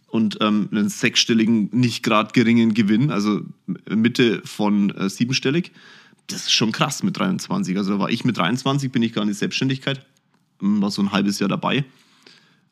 und 0.08 0.38
ähm, 0.40 0.68
einen 0.72 0.88
sechsstelligen, 0.88 1.70
nicht 1.72 2.02
gerade 2.02 2.32
geringen 2.32 2.74
Gewinn, 2.74 3.10
also 3.10 3.42
Mitte 3.88 4.42
von 4.44 4.90
äh, 4.90 5.08
siebenstellig. 5.08 5.72
Das 6.26 6.42
ist 6.42 6.52
schon 6.52 6.72
krass 6.72 7.02
mit 7.02 7.16
23. 7.16 7.76
Also 7.76 7.92
da 7.92 7.98
war 7.98 8.10
ich 8.10 8.24
mit 8.24 8.36
23, 8.36 8.90
bin 8.90 9.02
ich 9.02 9.12
gar 9.12 9.22
in 9.22 9.28
die 9.28 9.34
Selbstständigkeit 9.34 10.04
war 10.60 10.90
so 10.90 11.02
ein 11.02 11.12
halbes 11.12 11.38
Jahr 11.38 11.48
dabei. 11.48 11.84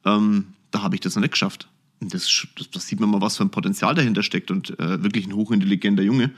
Ähm, 0.05 0.47
da 0.71 0.83
habe 0.83 0.95
ich 0.95 1.01
das 1.01 1.15
noch 1.17 1.23
nicht 1.23 1.33
geschafft. 1.33 1.69
Das, 2.01 2.47
das, 2.57 2.71
das, 2.71 2.87
sieht 2.87 3.01
man 3.01 3.11
mal, 3.11 3.21
was 3.21 3.37
für 3.37 3.45
ein 3.45 3.51
Potenzial 3.51 3.95
dahinter 3.95 4.23
steckt 4.23 4.51
und 4.51 4.79
äh, 4.79 5.03
wirklich 5.03 5.27
ein 5.27 5.35
hochintelligenter 5.35 6.03
Junge, 6.03 6.31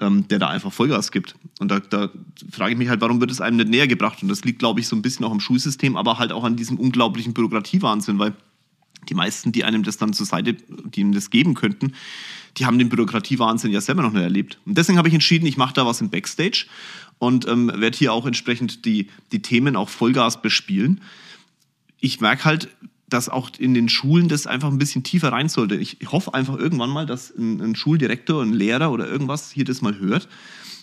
ähm, 0.00 0.26
der 0.28 0.38
da 0.38 0.48
einfach 0.48 0.72
Vollgas 0.72 1.12
gibt. 1.12 1.34
Und 1.60 1.70
da, 1.70 1.80
da 1.80 2.10
frage 2.50 2.72
ich 2.72 2.78
mich 2.78 2.88
halt, 2.88 3.00
warum 3.00 3.20
wird 3.20 3.30
es 3.30 3.40
einem 3.40 3.58
nicht 3.58 3.68
näher 3.68 3.86
gebracht? 3.86 4.22
Und 4.22 4.28
das 4.28 4.44
liegt, 4.44 4.58
glaube 4.58 4.80
ich, 4.80 4.88
so 4.88 4.96
ein 4.96 5.02
bisschen 5.02 5.26
auch 5.26 5.32
am 5.32 5.40
Schulsystem, 5.40 5.96
aber 5.96 6.18
halt 6.18 6.32
auch 6.32 6.44
an 6.44 6.56
diesem 6.56 6.78
unglaublichen 6.78 7.34
Bürokratiewahnsinn, 7.34 8.18
weil 8.18 8.34
die 9.08 9.14
meisten, 9.14 9.52
die 9.52 9.64
einem 9.64 9.82
das 9.82 9.96
dann 9.96 10.12
zur 10.12 10.26
Seite, 10.26 10.54
die 10.54 11.00
ihm 11.00 11.12
das 11.12 11.30
geben 11.30 11.54
könnten, 11.54 11.92
die 12.58 12.66
haben 12.66 12.78
den 12.78 12.88
Bürokratiewahnsinn 12.88 13.72
ja 13.72 13.80
selber 13.80 14.02
noch 14.02 14.12
nicht 14.12 14.22
erlebt. 14.22 14.58
Und 14.64 14.78
deswegen 14.78 14.98
habe 14.98 15.08
ich 15.08 15.14
entschieden, 15.14 15.46
ich 15.46 15.56
mache 15.56 15.74
da 15.74 15.86
was 15.86 16.00
im 16.00 16.10
Backstage 16.10 16.66
und 17.18 17.46
ähm, 17.48 17.70
werde 17.74 17.96
hier 17.96 18.12
auch 18.12 18.26
entsprechend 18.26 18.84
die, 18.84 19.08
die 19.32 19.42
Themen 19.42 19.76
auch 19.76 19.88
Vollgas 19.88 20.42
bespielen. 20.42 21.00
Ich 22.00 22.20
merke 22.20 22.44
halt, 22.44 22.68
dass 23.08 23.28
auch 23.28 23.50
in 23.58 23.74
den 23.74 23.88
Schulen 23.88 24.28
das 24.28 24.46
einfach 24.46 24.68
ein 24.68 24.78
bisschen 24.78 25.04
tiefer 25.04 25.32
rein 25.32 25.48
sollte. 25.48 25.76
Ich 25.76 25.98
hoffe 26.06 26.34
einfach 26.34 26.56
irgendwann 26.58 26.90
mal, 26.90 27.06
dass 27.06 27.30
ein, 27.30 27.60
ein 27.60 27.76
Schuldirektor, 27.76 28.42
ein 28.42 28.52
Lehrer 28.52 28.90
oder 28.90 29.06
irgendwas 29.06 29.52
hier 29.52 29.64
das 29.64 29.80
mal 29.80 29.98
hört. 29.98 30.28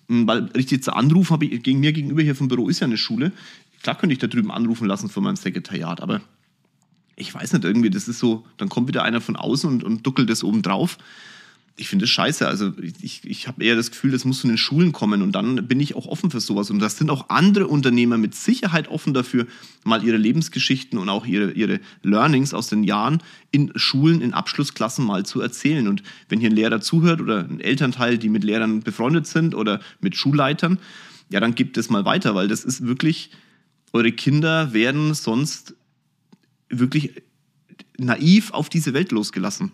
Hm, 0.07 0.27
weil 0.27 0.45
richtig 0.55 0.83
zu 0.83 0.93
anrufen 0.93 1.33
habe 1.33 1.45
ich, 1.45 1.63
gegen 1.63 1.79
mir 1.79 1.91
gegenüber 1.91 2.21
hier 2.21 2.35
vom 2.35 2.47
Büro 2.47 2.69
ist 2.69 2.79
ja 2.79 2.87
eine 2.87 2.97
Schule. 2.97 3.31
Klar 3.81 3.97
könnte 3.97 4.13
ich 4.13 4.19
da 4.19 4.27
drüben 4.27 4.51
anrufen 4.51 4.87
lassen 4.87 5.09
von 5.09 5.23
meinem 5.23 5.35
Sekretariat, 5.35 6.01
aber 6.01 6.21
ich 7.15 7.33
weiß 7.33 7.53
nicht, 7.53 7.63
irgendwie, 7.63 7.89
das 7.89 8.07
ist 8.07 8.19
so, 8.19 8.45
dann 8.57 8.69
kommt 8.69 8.87
wieder 8.87 9.03
einer 9.03 9.21
von 9.21 9.35
außen 9.35 9.69
und, 9.69 9.83
und 9.83 10.05
duckelt 10.05 10.29
das 10.29 10.43
oben 10.43 10.61
drauf 10.61 10.97
ich 11.75 11.87
finde 11.87 12.05
es 12.05 12.11
scheiße. 12.11 12.47
Also 12.47 12.71
ich, 13.01 13.21
ich 13.23 13.47
habe 13.47 13.63
eher 13.63 13.75
das 13.75 13.89
Gefühl, 13.89 14.11
das 14.11 14.25
muss 14.25 14.41
von 14.41 14.49
den 14.49 14.57
Schulen 14.57 14.91
kommen 14.91 15.23
und 15.23 15.31
dann 15.31 15.67
bin 15.67 15.79
ich 15.79 15.95
auch 15.95 16.05
offen 16.05 16.29
für 16.29 16.39
sowas. 16.39 16.69
Und 16.69 16.79
das 16.79 16.97
sind 16.97 17.09
auch 17.09 17.29
andere 17.29 17.67
Unternehmer 17.67 18.17
mit 18.17 18.35
Sicherheit 18.35 18.87
offen 18.89 19.13
dafür, 19.13 19.47
mal 19.83 20.03
ihre 20.03 20.17
Lebensgeschichten 20.17 20.99
und 20.99 21.09
auch 21.09 21.25
ihre, 21.25 21.51
ihre 21.51 21.79
Learnings 22.03 22.53
aus 22.53 22.67
den 22.67 22.83
Jahren 22.83 23.23
in 23.51 23.71
Schulen, 23.75 24.21
in 24.21 24.33
Abschlussklassen 24.33 25.03
mal 25.03 25.25
zu 25.25 25.41
erzählen. 25.41 25.87
Und 25.87 26.03
wenn 26.29 26.39
hier 26.39 26.51
ein 26.51 26.55
Lehrer 26.55 26.79
zuhört 26.79 27.21
oder 27.21 27.39
ein 27.39 27.59
Elternteil, 27.59 28.19
die 28.19 28.29
mit 28.29 28.43
Lehrern 28.43 28.81
befreundet 28.81 29.25
sind 29.25 29.55
oder 29.55 29.79
mit 29.99 30.15
Schulleitern, 30.15 30.77
ja, 31.29 31.39
dann 31.39 31.55
gibt 31.55 31.77
es 31.77 31.89
mal 31.89 32.05
weiter, 32.05 32.35
weil 32.35 32.47
das 32.47 32.63
ist 32.63 32.85
wirklich, 32.85 33.31
eure 33.93 34.11
Kinder 34.11 34.73
werden 34.73 35.15
sonst 35.15 35.73
wirklich 36.79 37.11
naiv 37.97 38.51
auf 38.51 38.69
diese 38.69 38.93
Welt 38.93 39.11
losgelassen 39.11 39.71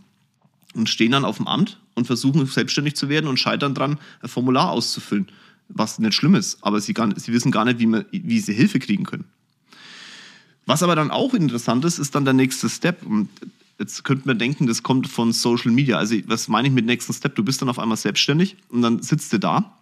und 0.74 0.90
stehen 0.90 1.12
dann 1.12 1.26
auf 1.26 1.38
dem 1.38 1.48
Amt 1.48 1.80
und 1.96 2.06
versuchen 2.06 2.46
selbstständig 2.46 2.96
zu 2.96 3.10
werden 3.10 3.28
und 3.28 3.40
scheitern 3.40 3.74
dran, 3.74 4.00
ein 4.22 4.30
Formular 4.30 4.72
auszufüllen, 4.72 5.28
was 5.68 6.00
nicht 6.00 6.14
schlimm 6.14 6.36
ist, 6.36 6.64
aber 6.64 6.82
sie, 6.82 6.94
gar, 6.94 7.18
sie 7.20 7.34
wissen 7.34 7.52
gar 7.52 7.66
nicht, 7.66 7.80
wie, 7.80 7.86
man, 7.86 8.06
wie 8.12 8.40
sie 8.40 8.54
Hilfe 8.54 8.80
kriegen 8.80 9.04
können. 9.04 9.26
Was 10.66 10.84
aber 10.84 10.96
dann 10.96 11.10
auch 11.10 11.34
interessant 11.34 11.84
ist, 11.86 11.98
ist 11.98 12.14
dann 12.14 12.26
der 12.26 12.36
nächste 12.36 12.70
Step. 12.70 13.04
Und 13.04 13.28
jetzt 13.80 14.04
könnte 14.04 14.28
man 14.28 14.38
denken, 14.38 14.68
das 14.68 14.84
kommt 14.84 15.08
von 15.08 15.32
Social 15.32 15.72
Media. 15.72 15.98
Also 15.98 16.16
was 16.28 16.48
meine 16.48 16.68
ich 16.68 16.74
mit 16.74 16.86
nächsten 16.86 17.12
Step? 17.12 17.34
Du 17.34 17.44
bist 17.44 17.62
dann 17.62 17.70
auf 17.70 17.80
einmal 17.80 17.98
selbstständig 17.98 18.56
und 18.70 18.84
dann 18.84 19.02
sitzt 19.02 19.34
du 19.34 19.40
da 19.40 19.80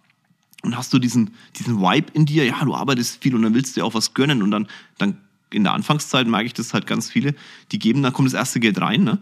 und 0.62 0.78
hast 0.78 0.94
du 0.94 0.98
diesen, 0.98 1.32
diesen 1.56 1.78
Vibe 1.80 2.12
in 2.14 2.24
dir, 2.24 2.46
ja, 2.46 2.64
du 2.64 2.74
arbeitest 2.74 3.22
viel 3.22 3.34
und 3.34 3.42
dann 3.42 3.52
willst 3.52 3.76
du 3.76 3.80
dir 3.80 3.84
auch 3.84 3.92
was 3.92 4.14
gönnen 4.14 4.42
und 4.42 4.50
dann, 4.50 4.66
dann 4.96 5.18
in 5.50 5.64
der 5.64 5.74
Anfangszeit 5.74 6.26
merke 6.26 6.46
ich 6.46 6.54
das 6.54 6.74
halt 6.74 6.86
ganz 6.86 7.10
viele, 7.10 7.34
die 7.72 7.78
geben, 7.78 8.02
dann 8.02 8.12
kommt 8.12 8.26
das 8.26 8.34
erste 8.34 8.60
Geld 8.60 8.80
rein, 8.80 9.04
ne? 9.04 9.18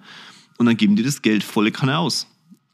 und 0.59 0.67
dann 0.67 0.77
geben 0.77 0.97
die 0.97 1.03
das 1.03 1.23
Geld 1.23 1.45
volle 1.45 1.73
Kanne 1.73 1.99
aus. 1.99 2.27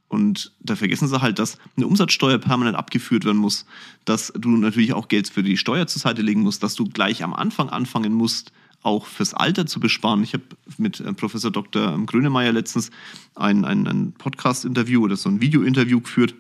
Und 0.09 0.53
da 0.61 0.77
vergessen 0.77 1.09
sie 1.09 1.23
halt, 1.23 1.39
dass 1.39 1.57
eine 1.77 1.87
Umsatzsteuer 1.87 2.37
permanent 2.37 2.77
abgeführt 2.77 3.25
werden 3.25 3.39
muss, 3.39 3.65
dass 4.05 4.31
du 4.37 4.51
natürlich 4.51 4.93
auch 4.93 5.09
Geld 5.09 5.29
für 5.29 5.43
die 5.43 5.57
Steuer 5.57 5.87
zur 5.87 6.01
Seite 6.03 6.21
legen 6.21 6.43
musst, 6.43 6.63
dass 6.63 6.75
du 6.75 6.85
gleich 6.85 7.25
am 7.25 7.33
Anfang 7.33 7.71
anfangen 7.71 8.13
musst, 8.13 8.53
auch 8.83 9.07
fürs 9.07 9.33
Alter 9.33 9.65
zu 9.65 9.81
besparen. 9.81 10.23
Ich 10.23 10.35
habe 10.35 10.45
mit 10.77 11.01
äh, 11.01 11.13
Professor 11.15 11.51
Dr. 11.51 11.99
Grönemeyer 12.05 12.53
letztens 12.53 12.91
ein, 13.35 13.65
ein, 13.65 13.87
ein 13.87 14.13
Podcast-Interview 14.13 15.03
oder 15.03 15.17
so 15.17 15.31
ein 15.31 15.41
Video-Interview 15.41 16.01
geführt. 16.01 16.35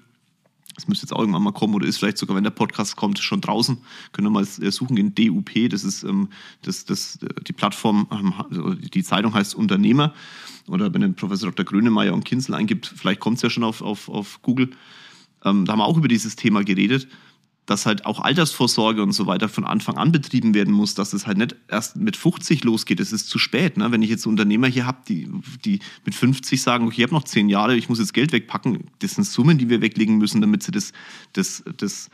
Das 0.75 0.88
müsste 0.88 1.05
jetzt 1.05 1.12
auch 1.12 1.21
irgendwann 1.21 1.43
mal 1.43 1.52
kommen 1.52 1.75
oder 1.75 1.87
ist 1.87 1.99
vielleicht 1.99 2.19
sogar, 2.19 2.37
wenn 2.37 2.45
der 2.45 2.50
Podcast 2.50 2.97
kommt, 2.97 3.19
schon 3.19 3.41
draußen. 3.41 3.79
Können 4.12 4.26
wir 4.26 4.31
mal 4.31 4.43
äh, 4.43 4.71
suchen 4.71 4.97
in 4.97 5.14
DUP. 5.14 5.69
Das 5.69 5.85
ist 5.85 6.02
ähm, 6.02 6.29
das, 6.62 6.85
das, 6.85 7.19
die 7.47 7.52
Plattform, 7.52 8.07
ähm, 8.11 8.35
also 8.50 8.75
die 8.75 9.02
Zeitung 9.02 9.35
heißt 9.35 9.55
Unternehmer. 9.55 10.14
Oder 10.69 10.93
wenn 10.95 11.00
der 11.00 11.09
Professor 11.09 11.50
Dr. 11.50 11.64
Grönemeyer 11.64 12.14
und 12.14 12.25
Kinzel 12.25 12.55
eingibt, 12.55 12.87
vielleicht 12.87 13.21
kommt 13.21 13.37
es 13.37 13.43
ja 13.43 13.50
schon 13.50 13.64
auf, 13.64 13.83
auf, 13.83 14.09
auf 14.09 14.41
Google. 14.43 14.71
Ähm, 15.45 15.64
da 15.64 15.73
haben 15.73 15.81
wir 15.81 15.87
auch 15.87 15.97
über 15.99 16.09
dieses 16.09 16.37
Thema 16.37 16.64
geredet 16.64 17.09
dass 17.66 17.87
halt 17.87 18.07
auch 18.07 18.21
Altersvorsorge 18.21 19.02
und 19.02 19.12
so 19.12 19.26
weiter 19.26 19.49
von 19.49 19.64
Anfang 19.64 19.97
an 19.97 20.11
betrieben 20.11 20.52
werden 20.54 20.75
muss, 20.75 20.95
dass 20.95 21.12
es 21.12 21.26
halt 21.26 21.38
nicht 21.38 21.54
erst 21.69 21.97
mit 21.97 22.16
50 22.16 22.64
losgeht. 22.64 22.99
Es 22.99 23.12
ist 23.12 23.28
zu 23.28 23.38
spät. 23.38 23.76
Ne? 23.76 23.92
Wenn 23.92 24.02
ich 24.02 24.11
jetzt 24.11 24.26
Unternehmer 24.26 24.66
hier 24.66 24.87
habe, 24.87 24.99
die, 25.09 25.28
die 25.64 25.78
mit 26.04 26.14
50 26.14 26.61
sagen, 26.61 26.87
okay, 26.87 26.97
ich 26.99 27.02
habe 27.04 27.14
noch 27.14 27.25
zehn 27.25 27.49
Jahre, 27.49 27.76
ich 27.76 27.88
muss 27.88 28.00
jetzt 28.00 28.14
Geld 28.14 28.33
wegpacken, 28.33 28.90
das 28.99 29.12
sind 29.12 29.25
Summen, 29.25 29.59
die 29.59 29.69
wir 29.69 29.81
weglegen 29.81 30.19
müssen, 30.19 30.40
damit 30.40 30.62
sie 30.64 30.73
das, 30.73 30.92
das, 31.35 31.62
das 31.76 32.11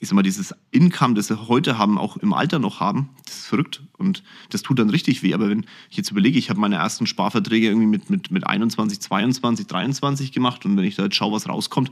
ich 0.00 0.08
sag 0.08 0.14
mal, 0.14 0.22
dieses 0.22 0.54
Income, 0.70 1.14
das 1.14 1.26
sie 1.26 1.48
heute 1.48 1.76
haben, 1.76 1.98
auch 1.98 2.16
im 2.18 2.32
Alter 2.32 2.58
noch 2.58 2.80
haben, 2.80 3.10
das 3.26 3.38
ist 3.38 3.46
verrückt. 3.46 3.82
Und 3.98 4.22
das 4.50 4.62
tut 4.62 4.78
dann 4.78 4.90
richtig 4.90 5.22
weh. 5.22 5.34
Aber 5.34 5.50
wenn 5.50 5.66
ich 5.90 5.96
jetzt 5.96 6.10
überlege, 6.10 6.38
ich 6.38 6.50
habe 6.50 6.60
meine 6.60 6.76
ersten 6.76 7.06
Sparverträge 7.06 7.66
irgendwie 7.66 7.88
mit, 7.88 8.08
mit, 8.08 8.30
mit 8.30 8.46
21, 8.46 9.00
22, 9.00 9.66
23 9.66 10.32
gemacht 10.32 10.64
und 10.64 10.76
wenn 10.76 10.84
ich 10.84 10.94
da 10.94 11.04
jetzt 11.04 11.16
schaue, 11.16 11.32
was 11.32 11.48
rauskommt, 11.48 11.90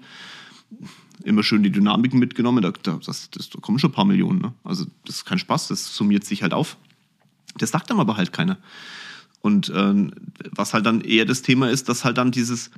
immer 1.26 1.42
schön 1.42 1.62
die 1.62 1.70
Dynamiken 1.70 2.18
mitgenommen. 2.18 2.62
Da, 2.62 2.72
da, 2.82 2.98
das, 3.04 3.30
das, 3.30 3.50
da 3.50 3.60
kommen 3.60 3.78
schon 3.78 3.90
ein 3.90 3.94
paar 3.94 4.04
Millionen. 4.04 4.40
Ne? 4.40 4.54
Also 4.64 4.86
das 5.04 5.16
ist 5.16 5.24
kein 5.24 5.38
Spaß, 5.38 5.68
das 5.68 5.94
summiert 5.94 6.24
sich 6.24 6.42
halt 6.42 6.54
auf. 6.54 6.76
Das 7.58 7.70
sagt 7.70 7.90
dann 7.90 8.00
aber 8.00 8.16
halt 8.16 8.32
keiner. 8.32 8.58
Und 9.40 9.68
äh, 9.68 10.10
was 10.50 10.74
halt 10.74 10.86
dann 10.86 11.00
eher 11.00 11.24
das 11.24 11.42
Thema 11.42 11.70
ist, 11.70 11.88
dass 11.88 12.04
halt 12.04 12.18
dann 12.18 12.30
dieses, 12.30 12.70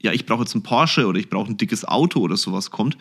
ja, 0.00 0.12
ich 0.12 0.26
brauche 0.26 0.42
jetzt 0.42 0.54
einen 0.54 0.62
Porsche 0.62 1.06
oder 1.06 1.18
ich 1.18 1.28
brauche 1.28 1.50
ein 1.50 1.56
dickes 1.56 1.84
Auto 1.84 2.20
oder 2.20 2.36
sowas 2.36 2.70
kommt 2.70 2.96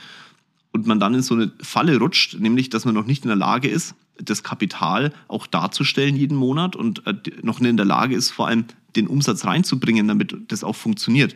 und 0.71 0.87
man 0.87 0.99
dann 0.99 1.13
in 1.13 1.21
so 1.21 1.35
eine 1.35 1.51
Falle 1.61 1.97
rutscht, 1.97 2.39
nämlich 2.39 2.69
dass 2.69 2.85
man 2.85 2.93
noch 2.93 3.05
nicht 3.05 3.23
in 3.23 3.29
der 3.29 3.37
Lage 3.37 3.67
ist, 3.69 3.95
das 4.19 4.43
Kapital 4.43 5.13
auch 5.27 5.47
darzustellen 5.47 6.15
jeden 6.15 6.37
Monat 6.37 6.75
und 6.75 7.05
äh, 7.05 7.13
noch 7.43 7.59
nicht 7.59 7.69
in 7.69 7.77
der 7.77 7.85
Lage 7.85 8.15
ist, 8.15 8.31
vor 8.31 8.47
allem 8.47 8.65
den 8.95 9.07
Umsatz 9.07 9.45
reinzubringen, 9.45 10.07
damit 10.07 10.35
das 10.47 10.63
auch 10.63 10.75
funktioniert. 10.75 11.35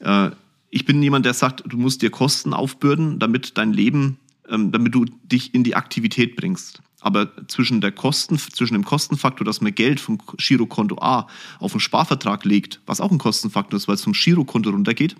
Äh, 0.00 0.30
ich 0.76 0.84
bin 0.84 1.02
jemand, 1.02 1.24
der 1.24 1.32
sagt, 1.32 1.62
du 1.66 1.78
musst 1.78 2.02
dir 2.02 2.10
Kosten 2.10 2.52
aufbürden, 2.52 3.18
damit 3.18 3.56
dein 3.56 3.72
Leben, 3.72 4.18
ähm, 4.50 4.72
damit 4.72 4.94
du 4.94 5.06
dich 5.24 5.54
in 5.54 5.64
die 5.64 5.74
Aktivität 5.74 6.36
bringst. 6.36 6.82
Aber 7.00 7.30
zwischen 7.48 7.80
der 7.80 7.92
Kosten, 7.92 8.38
zwischen 8.38 8.74
dem 8.74 8.84
Kostenfaktor, 8.84 9.46
dass 9.46 9.62
man 9.62 9.74
Geld 9.74 10.00
vom 10.00 10.18
Girokonto 10.36 10.98
A 11.00 11.28
auf 11.60 11.72
einen 11.72 11.80
Sparvertrag 11.80 12.44
legt, 12.44 12.82
was 12.84 13.00
auch 13.00 13.10
ein 13.10 13.16
Kostenfaktor 13.16 13.78
ist, 13.78 13.88
weil 13.88 13.94
es 13.94 14.04
vom 14.04 14.12
Girokonto 14.12 14.68
runtergeht, 14.68 15.16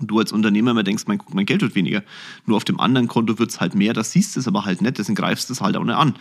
du 0.00 0.18
als 0.18 0.32
Unternehmer 0.32 0.72
immer 0.72 0.82
denkst, 0.82 1.04
mein, 1.06 1.20
mein 1.32 1.46
Geld 1.46 1.62
wird 1.62 1.74
weniger. 1.74 2.02
Nur 2.46 2.56
auf 2.56 2.64
dem 2.64 2.80
anderen 2.80 3.08
Konto 3.08 3.38
wird 3.38 3.50
es 3.50 3.60
halt 3.60 3.74
mehr, 3.74 3.92
das 3.92 4.12
siehst 4.12 4.36
du 4.36 4.40
es 4.40 4.48
aber 4.48 4.64
halt 4.64 4.82
nicht, 4.82 4.98
deswegen 4.98 5.16
greifst 5.16 5.48
du 5.48 5.52
es 5.52 5.60
halt 5.60 5.76
auch 5.76 5.84
nicht 5.84 5.94
an. 5.94 6.14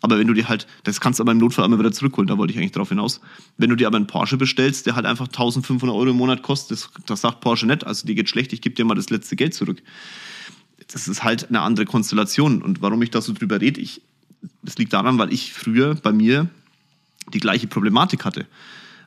Aber 0.00 0.18
wenn 0.18 0.26
du 0.26 0.34
dir 0.34 0.48
halt, 0.48 0.66
das 0.84 1.00
kannst 1.00 1.18
du 1.18 1.24
aber 1.24 1.32
im 1.32 1.38
Notfall 1.38 1.64
immer 1.64 1.78
wieder 1.78 1.92
zurückholen, 1.92 2.28
da 2.28 2.38
wollte 2.38 2.52
ich 2.52 2.58
eigentlich 2.58 2.72
drauf 2.72 2.88
hinaus. 2.88 3.20
Wenn 3.58 3.70
du 3.70 3.76
dir 3.76 3.86
aber 3.86 3.96
einen 3.96 4.06
Porsche 4.06 4.36
bestellst, 4.36 4.86
der 4.86 4.96
halt 4.96 5.06
einfach 5.06 5.26
1500 5.26 5.94
Euro 5.94 6.10
im 6.10 6.16
Monat 6.16 6.42
kostet, 6.42 6.78
das, 6.78 6.90
das 7.06 7.20
sagt 7.20 7.40
Porsche 7.40 7.66
nicht, 7.66 7.86
also 7.86 8.06
dir 8.06 8.14
geht 8.14 8.28
schlecht, 8.28 8.52
ich 8.52 8.60
gebe 8.60 8.74
dir 8.74 8.84
mal 8.84 8.94
das 8.94 9.10
letzte 9.10 9.36
Geld 9.36 9.54
zurück. 9.54 9.82
Das 10.92 11.08
ist 11.08 11.24
halt 11.24 11.48
eine 11.48 11.60
andere 11.60 11.86
Konstellation. 11.86 12.62
Und 12.62 12.82
warum 12.82 13.00
ich 13.02 13.10
da 13.10 13.20
so 13.20 13.32
drüber 13.32 13.60
rede, 13.60 13.80
ich, 13.80 14.02
das 14.62 14.76
liegt 14.76 14.92
daran, 14.92 15.18
weil 15.18 15.32
ich 15.32 15.52
früher 15.52 15.94
bei 15.94 16.12
mir 16.12 16.48
die 17.32 17.40
gleiche 17.40 17.66
Problematik 17.66 18.24
hatte. 18.24 18.46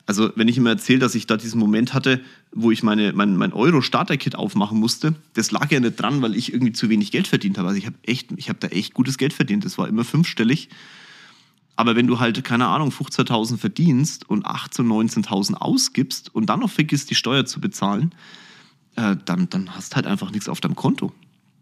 Also 0.08 0.32
wenn 0.36 0.48
ich 0.48 0.58
immer 0.58 0.70
erzähle, 0.70 1.00
dass 1.00 1.16
ich 1.16 1.28
da 1.28 1.36
diesen 1.36 1.60
Moment 1.60 1.94
hatte, 1.94 2.22
wo 2.54 2.72
ich 2.72 2.82
meine, 2.82 3.12
mein, 3.12 3.36
mein 3.36 3.52
Euro-Starter-Kit 3.52 4.36
aufmachen 4.36 4.80
musste, 4.80 5.16
das 5.34 5.52
lag 5.52 5.70
ja 5.70 5.82
nicht 5.82 6.02
dran, 6.02 6.22
weil 6.22 6.34
ich 6.34 6.54
irgendwie 6.54 6.72
zu 6.72 6.90
wenig 6.90 7.12
Geld 7.12 7.28
verdient 7.28 7.58
habe. 7.58 7.68
Also 7.68 7.78
ich 7.78 7.86
habe 7.86 7.98
echt, 8.04 8.30
ich 8.38 8.48
habe 8.48 8.58
da 8.60 8.68
echt 8.68 8.94
gutes 8.94 9.18
Geld 9.18 9.34
verdient. 9.34 9.66
Das 9.66 9.78
war 9.78 9.88
immer 9.90 10.06
fünfstellig. 10.06 10.70
Aber 11.76 11.98
wenn 11.98 12.08
du 12.08 12.20
halt, 12.20 12.42
keine 12.46 12.68
Ahnung, 12.68 12.90
15.000 12.90 13.58
verdienst 13.58 14.28
und 14.30 14.46
18.000, 14.46 15.26
19.000 15.26 15.54
ausgibst 15.56 16.34
und 16.34 16.48
dann 16.48 16.62
noch 16.62 16.72
vergisst, 16.72 17.10
die 17.10 17.16
Steuer 17.16 17.46
zu 17.46 17.60
bezahlen, 17.60 18.16
äh, 18.96 19.18
dann, 19.26 19.50
dann 19.50 19.76
hast 19.76 19.98
halt 19.98 20.08
einfach 20.08 20.32
nichts 20.32 20.48
auf 20.48 20.62
deinem 20.62 20.76
Konto. 20.76 21.14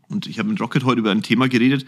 Und 0.08 0.28
ich 0.28 0.40
habe 0.40 0.50
mit 0.50 0.60
Rocket 0.62 0.84
heute 0.84 1.00
über 1.00 1.12
ein 1.12 1.24
Thema 1.24 1.48
geredet. 1.48 1.86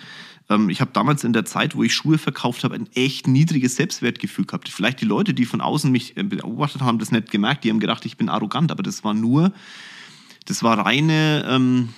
Ähm, 0.50 0.70
ich 0.70 0.82
habe 0.82 0.92
damals 0.94 1.24
in 1.24 1.34
der 1.34 1.46
Zeit, 1.46 1.76
wo 1.76 1.84
ich 1.84 1.94
Schuhe 1.94 2.18
verkauft 2.18 2.64
habe, 2.64 2.76
ein 2.76 2.90
echt 2.94 3.28
niedriges 3.28 3.76
Selbstwertgefühl 3.76 4.46
gehabt. 4.46 4.70
Vielleicht 4.70 5.02
die 5.02 5.06
Leute, 5.06 5.34
die 5.34 5.46
von 5.46 5.62
außen 5.62 5.92
mich 5.92 6.18
äh, 6.18 6.24
beobachtet 6.24 6.82
haben, 6.82 7.00
das 7.00 7.12
nicht 7.12 7.32
gemerkt. 7.32 7.64
Die 7.64 7.70
haben 7.70 7.80
gedacht, 7.80 8.06
ich 8.06 8.18
bin 8.18 8.30
arrogant. 8.30 8.72
Aber 8.72 8.84
das 8.84 9.04
war 9.04 9.14
nur, 9.14 9.54
das 10.46 10.64
war 10.64 10.78
reine 10.80 11.46
ähm, 11.48 11.90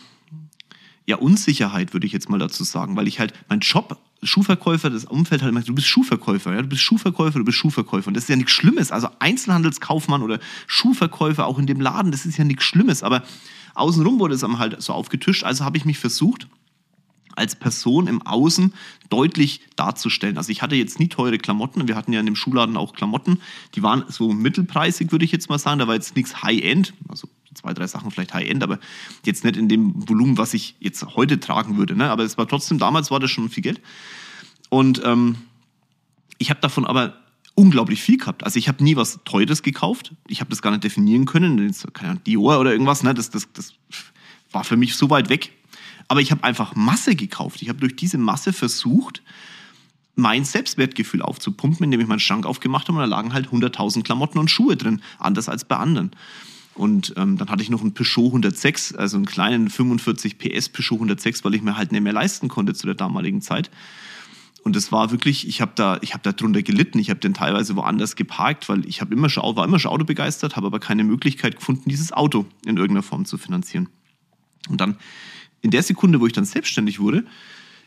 ja, 1.05 1.17
Unsicherheit, 1.17 1.93
würde 1.93 2.05
ich 2.05 2.13
jetzt 2.13 2.29
mal 2.29 2.39
dazu 2.39 2.63
sagen. 2.63 2.95
Weil 2.95 3.07
ich 3.07 3.19
halt, 3.19 3.33
mein 3.47 3.59
Job, 3.59 3.97
Schuhverkäufer, 4.23 4.89
das 4.89 5.05
Umfeld 5.05 5.41
halt 5.41 5.51
immer, 5.51 5.61
du 5.61 5.73
bist 5.73 5.87
Schuhverkäufer, 5.87 6.53
ja, 6.53 6.61
du 6.61 6.67
bist 6.67 6.81
Schuhverkäufer, 6.81 7.39
du 7.39 7.45
bist 7.45 7.57
Schuhverkäufer. 7.57 8.07
Und 8.07 8.15
das 8.15 8.23
ist 8.23 8.29
ja 8.29 8.35
nichts 8.35 8.51
Schlimmes. 8.51 8.91
Also 8.91 9.09
Einzelhandelskaufmann 9.19 10.21
oder 10.21 10.39
Schuhverkäufer 10.67 11.45
auch 11.45 11.59
in 11.59 11.67
dem 11.67 11.79
Laden, 11.79 12.11
das 12.11 12.25
ist 12.25 12.37
ja 12.37 12.43
nichts 12.43 12.65
Schlimmes. 12.65 13.03
Aber 13.03 13.23
Außenrum 13.75 14.19
wurde 14.19 14.35
es 14.35 14.41
dann 14.41 14.59
halt 14.59 14.81
so 14.81 14.93
aufgetischt. 14.93 15.43
Also 15.43 15.63
habe 15.63 15.77
ich 15.77 15.85
mich 15.85 15.99
versucht, 15.99 16.47
als 17.39 17.55
Person 17.55 18.07
im 18.07 18.21
Außen 18.21 18.73
deutlich 19.09 19.61
darzustellen. 19.75 20.37
Also 20.37 20.51
ich 20.51 20.61
hatte 20.61 20.75
jetzt 20.75 20.99
nie 20.99 21.07
teure 21.07 21.37
Klamotten. 21.37 21.87
Wir 21.87 21.95
hatten 21.95 22.13
ja 22.13 22.19
in 22.19 22.25
dem 22.25 22.35
Schuhladen 22.35 22.77
auch 22.77 22.93
Klamotten. 22.93 23.41
Die 23.75 23.81
waren 23.81 24.03
so 24.07 24.31
mittelpreisig, 24.31 25.11
würde 25.11 25.25
ich 25.25 25.31
jetzt 25.31 25.49
mal 25.49 25.57
sagen. 25.57 25.79
Da 25.79 25.87
war 25.87 25.95
jetzt 25.95 26.15
nichts 26.15 26.43
High-End. 26.43 26.93
Also 27.07 27.27
zwei, 27.55 27.73
drei 27.73 27.87
Sachen 27.87 28.11
vielleicht 28.11 28.33
High-End, 28.33 28.61
aber 28.61 28.79
jetzt 29.25 29.43
nicht 29.43 29.57
in 29.57 29.67
dem 29.67 30.07
Volumen, 30.07 30.37
was 30.37 30.53
ich 30.53 30.75
jetzt 30.79 31.03
heute 31.15 31.39
tragen 31.39 31.77
würde. 31.77 31.95
Ne? 31.95 32.09
Aber 32.09 32.23
es 32.23 32.37
war 32.37 32.47
trotzdem, 32.47 32.77
damals 32.77 33.09
war 33.09 33.19
das 33.19 33.31
schon 33.31 33.49
viel 33.49 33.63
Geld. 33.63 33.81
Und 34.69 35.01
ähm, 35.03 35.37
ich 36.37 36.49
habe 36.49 36.59
davon 36.61 36.85
aber 36.85 37.15
unglaublich 37.55 38.01
viel 38.01 38.17
gehabt. 38.17 38.43
Also 38.43 38.59
ich 38.59 38.67
habe 38.67 38.83
nie 38.83 38.95
was 38.95 39.19
Teures 39.25 39.63
gekauft. 39.63 40.13
Ich 40.27 40.39
habe 40.39 40.49
das 40.49 40.61
gar 40.61 40.71
nicht 40.71 40.83
definieren 40.83 41.25
können. 41.25 41.73
Keine 41.93 42.11
Ahnung, 42.11 42.23
Dior 42.23 42.59
oder 42.59 42.71
irgendwas. 42.71 43.03
Ne? 43.03 43.13
Das, 43.13 43.29
das, 43.29 43.51
das 43.53 43.73
war 44.51 44.63
für 44.63 44.77
mich 44.77 44.95
so 44.95 45.09
weit 45.09 45.29
weg. 45.29 45.51
Aber 46.09 46.19
ich 46.19 46.31
habe 46.31 46.43
einfach 46.43 46.75
Masse 46.75 47.15
gekauft. 47.15 47.61
Ich 47.61 47.69
habe 47.69 47.79
durch 47.79 47.95
diese 47.95 48.17
Masse 48.17 48.51
versucht, 48.51 49.21
mein 50.15 50.43
Selbstwertgefühl 50.43 51.21
aufzupumpen, 51.21 51.85
indem 51.85 52.01
ich 52.01 52.07
meinen 52.07 52.19
Schrank 52.19 52.45
aufgemacht 52.45 52.89
habe 52.89 52.97
und 52.97 53.03
da 53.03 53.07
lagen 53.07 53.31
halt 53.31 53.47
100.000 53.47 54.03
Klamotten 54.03 54.37
und 54.37 54.51
Schuhe 54.51 54.75
drin, 54.75 55.01
anders 55.17 55.47
als 55.47 55.63
bei 55.63 55.77
anderen. 55.77 56.11
Und 56.73 57.13
ähm, 57.15 57.37
dann 57.37 57.49
hatte 57.49 57.61
ich 57.61 57.69
noch 57.69 57.81
einen 57.81 57.93
Peugeot 57.93 58.27
106, 58.27 58.95
also 58.95 59.17
einen 59.17 59.25
kleinen 59.25 59.69
45 59.69 60.37
PS 60.37 60.69
Peugeot 60.69 60.95
106, 60.95 61.45
weil 61.45 61.55
ich 61.55 61.61
mir 61.61 61.77
halt 61.77 61.91
nicht 61.91 62.01
mehr 62.01 62.13
leisten 62.13 62.47
konnte 62.47 62.73
zu 62.73 62.85
der 62.85 62.95
damaligen 62.95 63.41
Zeit. 63.41 63.69
Und 64.63 64.75
das 64.75 64.91
war 64.91 65.11
wirklich, 65.11 65.47
ich 65.47 65.61
habe 65.61 65.71
da, 65.75 65.95
habe 65.95 66.23
da 66.23 66.31
drunter 66.31 66.61
gelitten. 66.61 66.99
Ich 66.99 67.09
habe 67.09 67.19
den 67.19 67.33
teilweise 67.33 67.75
woanders 67.75 68.15
geparkt, 68.15 68.67
weil 68.67 68.85
ich 68.85 69.01
immer 69.01 69.29
schon, 69.29 69.55
war 69.55 69.65
immer 69.65 69.79
schon 69.79 69.91
Auto 69.91 70.05
begeistert, 70.05 70.55
habe 70.55 70.67
aber 70.67 70.79
keine 70.79 71.03
Möglichkeit 71.03 71.55
gefunden, 71.57 71.89
dieses 71.89 72.11
Auto 72.11 72.45
in 72.65 72.77
irgendeiner 72.77 73.03
Form 73.03 73.25
zu 73.25 73.37
finanzieren. 73.37 73.89
Und 74.69 74.81
dann 74.81 74.97
in 75.61 75.71
der 75.71 75.83
Sekunde, 75.83 76.19
wo 76.19 76.27
ich 76.27 76.33
dann 76.33 76.45
selbstständig 76.45 76.99
wurde, 76.99 77.25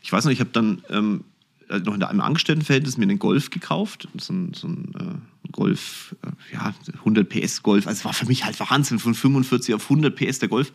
ich 0.02 0.12
weiß 0.12 0.24
noch, 0.24 0.32
ich 0.32 0.40
habe 0.40 0.50
dann 0.52 0.82
ähm, 0.90 1.24
also 1.68 1.84
noch 1.84 1.94
in 1.94 2.02
einem 2.02 2.20
Angestelltenverhältnis 2.20 2.98
mir 2.98 3.04
einen 3.04 3.18
Golf 3.18 3.50
gekauft, 3.50 4.08
so 4.18 4.32
ein, 4.32 4.52
so 4.54 4.68
ein 4.68 4.92
äh, 4.98 5.50
Golf, 5.52 6.14
äh, 6.22 6.54
ja, 6.54 6.74
100 6.98 7.28
PS 7.28 7.62
Golf. 7.62 7.86
Also 7.86 8.04
war 8.04 8.12
für 8.12 8.26
mich 8.26 8.44
halt 8.44 8.58
Wahnsinn, 8.60 8.98
von 8.98 9.14
45 9.14 9.74
auf 9.74 9.84
100 9.84 10.14
PS 10.14 10.38
der 10.40 10.48
Golf. 10.48 10.72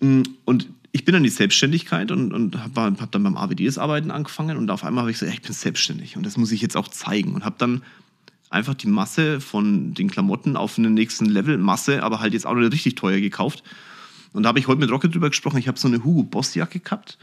Mm, 0.00 0.22
und 0.44 0.68
ich 0.92 1.04
bin 1.04 1.12
dann 1.12 1.20
in 1.20 1.30
die 1.30 1.30
Selbstständigkeit 1.30 2.10
und, 2.10 2.32
und 2.32 2.56
habe 2.58 2.96
hab 3.00 3.12
dann 3.12 3.22
beim 3.22 3.36
AWDs 3.36 3.78
arbeiten 3.78 4.10
angefangen 4.10 4.56
und 4.56 4.70
auf 4.70 4.84
einmal 4.84 5.02
habe 5.02 5.10
ich 5.10 5.18
gesagt, 5.18 5.34
ich 5.36 5.42
bin 5.42 5.52
selbstständig 5.52 6.16
und 6.16 6.24
das 6.24 6.36
muss 6.36 6.52
ich 6.52 6.62
jetzt 6.62 6.76
auch 6.76 6.88
zeigen 6.88 7.34
und 7.34 7.44
habe 7.44 7.56
dann 7.58 7.82
einfach 8.50 8.74
die 8.74 8.86
Masse 8.86 9.40
von 9.40 9.94
den 9.94 10.08
Klamotten 10.08 10.56
auf 10.56 10.78
einen 10.78 10.94
nächsten 10.94 11.26
Level, 11.26 11.58
Masse, 11.58 12.02
aber 12.02 12.20
halt 12.20 12.32
jetzt 12.32 12.46
auch 12.46 12.54
noch 12.54 12.70
richtig 12.70 12.94
teuer 12.94 13.20
gekauft. 13.20 13.64
Und 14.34 14.42
da 14.42 14.48
habe 14.48 14.58
ich 14.58 14.66
heute 14.66 14.80
mit 14.80 14.90
Rocket 14.90 15.14
drüber 15.14 15.30
gesprochen, 15.30 15.58
ich 15.58 15.68
habe 15.68 15.78
so 15.78 15.88
eine 15.88 16.04
Hugo 16.04 16.24
Boss 16.24 16.54
Jacke 16.54 16.80
gehabt. 16.80 17.18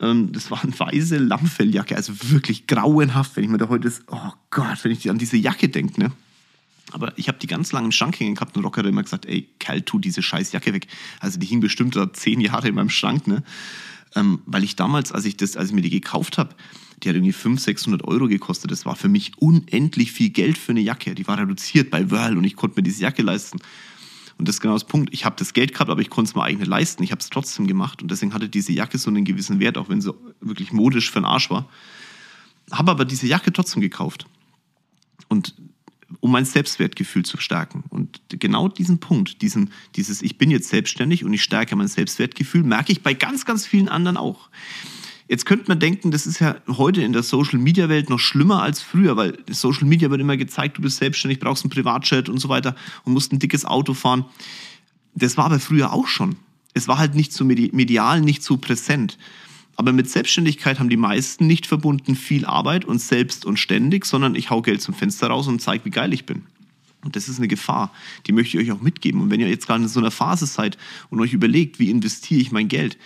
Ähm, 0.00 0.32
das 0.32 0.50
war 0.50 0.62
eine 0.62 0.78
weiße 0.78 1.16
Lammfelljacke, 1.16 1.96
also 1.96 2.12
wirklich 2.30 2.66
grauenhaft, 2.66 3.36
wenn 3.36 3.44
ich 3.44 3.50
mir 3.50 3.58
da 3.58 3.68
heute, 3.68 3.84
das, 3.88 4.02
oh 4.08 4.32
Gott, 4.50 4.82
wenn 4.82 4.92
ich 4.92 5.08
an 5.08 5.18
diese 5.18 5.36
Jacke 5.36 5.68
denke, 5.68 6.00
ne? 6.00 6.12
Aber 6.90 7.12
ich 7.16 7.28
habe 7.28 7.38
die 7.38 7.46
ganz 7.46 7.70
lange 7.72 7.86
im 7.86 7.92
Schrank 7.92 8.18
hängen 8.18 8.34
gehabt 8.34 8.56
und 8.56 8.64
Rocker 8.64 8.82
hat 8.82 8.86
immer 8.86 9.02
gesagt, 9.02 9.26
ey, 9.26 9.46
Kerl, 9.58 9.82
tu 9.82 9.98
diese 9.98 10.22
scheiß 10.22 10.52
Jacke 10.52 10.72
weg. 10.72 10.86
Also 11.20 11.38
die 11.38 11.46
hing 11.46 11.60
bestimmt 11.60 11.94
da 11.96 12.12
zehn 12.12 12.40
Jahre 12.40 12.68
in 12.68 12.74
meinem 12.74 12.90
Schrank, 12.90 13.26
ne? 13.26 13.42
Ähm, 14.16 14.40
weil 14.46 14.64
ich 14.64 14.74
damals, 14.74 15.12
als 15.12 15.26
ich, 15.26 15.36
das, 15.36 15.56
als 15.56 15.68
ich 15.68 15.74
mir 15.74 15.82
die 15.82 15.90
gekauft 15.90 16.38
habe, 16.38 16.54
die 17.02 17.10
hat 17.10 17.14
irgendwie 17.14 17.32
500, 17.32 17.62
600 17.62 18.04
Euro 18.04 18.26
gekostet. 18.26 18.70
Das 18.70 18.86
war 18.86 18.96
für 18.96 19.08
mich 19.08 19.32
unendlich 19.36 20.12
viel 20.12 20.30
Geld 20.30 20.56
für 20.56 20.72
eine 20.72 20.80
Jacke. 20.80 21.14
Die 21.14 21.26
war 21.28 21.38
reduziert 21.38 21.90
bei 21.90 22.10
Whirl 22.10 22.36
und 22.36 22.44
ich 22.44 22.56
konnte 22.56 22.76
mir 22.76 22.82
diese 22.82 23.02
Jacke 23.02 23.22
leisten. 23.22 23.58
Und 24.38 24.46
das 24.46 24.56
ist 24.56 24.60
genau 24.60 24.74
das 24.74 24.84
Punkt. 24.84 25.12
Ich 25.12 25.24
habe 25.24 25.36
das 25.36 25.52
Geld 25.52 25.72
gehabt, 25.72 25.90
aber 25.90 26.00
ich 26.00 26.10
konnte 26.10 26.30
es 26.30 26.34
mir 26.34 26.46
nicht 26.46 26.66
leisten. 26.66 27.02
Ich 27.02 27.10
habe 27.10 27.20
es 27.20 27.28
trotzdem 27.28 27.66
gemacht 27.66 28.02
und 28.02 28.10
deswegen 28.10 28.32
hatte 28.32 28.48
diese 28.48 28.72
Jacke 28.72 28.96
so 28.96 29.10
einen 29.10 29.24
gewissen 29.24 29.58
Wert, 29.58 29.76
auch 29.76 29.88
wenn 29.88 30.00
sie 30.00 30.14
wirklich 30.40 30.72
modisch 30.72 31.10
für 31.10 31.20
den 31.20 31.24
Arsch 31.24 31.50
war. 31.50 31.68
Habe 32.70 32.92
aber 32.92 33.04
diese 33.04 33.26
Jacke 33.26 33.52
trotzdem 33.52 33.82
gekauft. 33.82 34.26
Und 35.28 35.54
um 36.20 36.30
mein 36.30 36.44
Selbstwertgefühl 36.44 37.24
zu 37.24 37.36
stärken. 37.38 37.84
Und 37.90 38.20
genau 38.28 38.68
diesen 38.68 38.98
Punkt, 38.98 39.42
diesen, 39.42 39.70
dieses 39.96 40.22
Ich 40.22 40.38
bin 40.38 40.50
jetzt 40.50 40.68
selbstständig 40.68 41.24
und 41.24 41.32
ich 41.32 41.42
stärke 41.42 41.76
mein 41.76 41.88
Selbstwertgefühl, 41.88 42.62
merke 42.62 42.92
ich 42.92 43.02
bei 43.02 43.14
ganz, 43.14 43.44
ganz 43.44 43.66
vielen 43.66 43.88
anderen 43.88 44.16
auch. 44.16 44.48
Jetzt 45.28 45.44
könnte 45.44 45.66
man 45.68 45.78
denken, 45.78 46.10
das 46.10 46.26
ist 46.26 46.38
ja 46.38 46.56
heute 46.68 47.02
in 47.02 47.12
der 47.12 47.22
Social 47.22 47.58
Media 47.58 47.90
Welt 47.90 48.08
noch 48.08 48.18
schlimmer 48.18 48.62
als 48.62 48.80
früher, 48.80 49.16
weil 49.16 49.36
Social 49.50 49.86
Media 49.86 50.10
wird 50.10 50.22
immer 50.22 50.38
gezeigt, 50.38 50.78
du 50.78 50.82
bist 50.82 50.96
selbstständig, 50.96 51.38
brauchst 51.38 51.64
einen 51.64 51.70
Privatjet 51.70 52.30
und 52.30 52.38
so 52.38 52.48
weiter 52.48 52.74
und 53.04 53.12
musst 53.12 53.30
ein 53.32 53.38
dickes 53.38 53.66
Auto 53.66 53.92
fahren. 53.92 54.24
Das 55.14 55.36
war 55.36 55.44
aber 55.44 55.60
früher 55.60 55.92
auch 55.92 56.06
schon. 56.06 56.36
Es 56.72 56.88
war 56.88 56.96
halt 56.96 57.14
nicht 57.14 57.34
so 57.34 57.44
medial, 57.44 58.22
nicht 58.22 58.42
so 58.42 58.56
präsent. 58.56 59.18
Aber 59.76 59.92
mit 59.92 60.08
Selbstständigkeit 60.08 60.80
haben 60.80 60.88
die 60.88 60.96
meisten 60.96 61.46
nicht 61.46 61.66
verbunden 61.66 62.16
viel 62.16 62.46
Arbeit 62.46 62.84
und 62.84 63.00
selbst 63.00 63.44
und 63.44 63.58
ständig, 63.58 64.06
sondern 64.06 64.34
ich 64.34 64.50
hau 64.50 64.62
Geld 64.62 64.80
zum 64.80 64.94
Fenster 64.94 65.28
raus 65.28 65.46
und 65.46 65.60
zeige, 65.60 65.84
wie 65.84 65.90
geil 65.90 66.12
ich 66.14 66.24
bin. 66.24 66.44
Und 67.04 67.16
das 67.16 67.28
ist 67.28 67.38
eine 67.38 67.48
Gefahr, 67.48 67.92
die 68.26 68.32
möchte 68.32 68.58
ich 68.58 68.64
euch 68.64 68.72
auch 68.76 68.80
mitgeben. 68.80 69.20
Und 69.20 69.30
wenn 69.30 69.40
ihr 69.40 69.48
jetzt 69.48 69.66
gerade 69.66 69.82
in 69.82 69.88
so 69.88 70.00
einer 70.00 70.10
Phase 70.10 70.46
seid 70.46 70.78
und 71.10 71.20
euch 71.20 71.32
überlegt, 71.32 71.78
wie 71.78 71.90
investiere 71.90 72.40
ich 72.40 72.50
mein 72.50 72.66
Geld, 72.66 72.98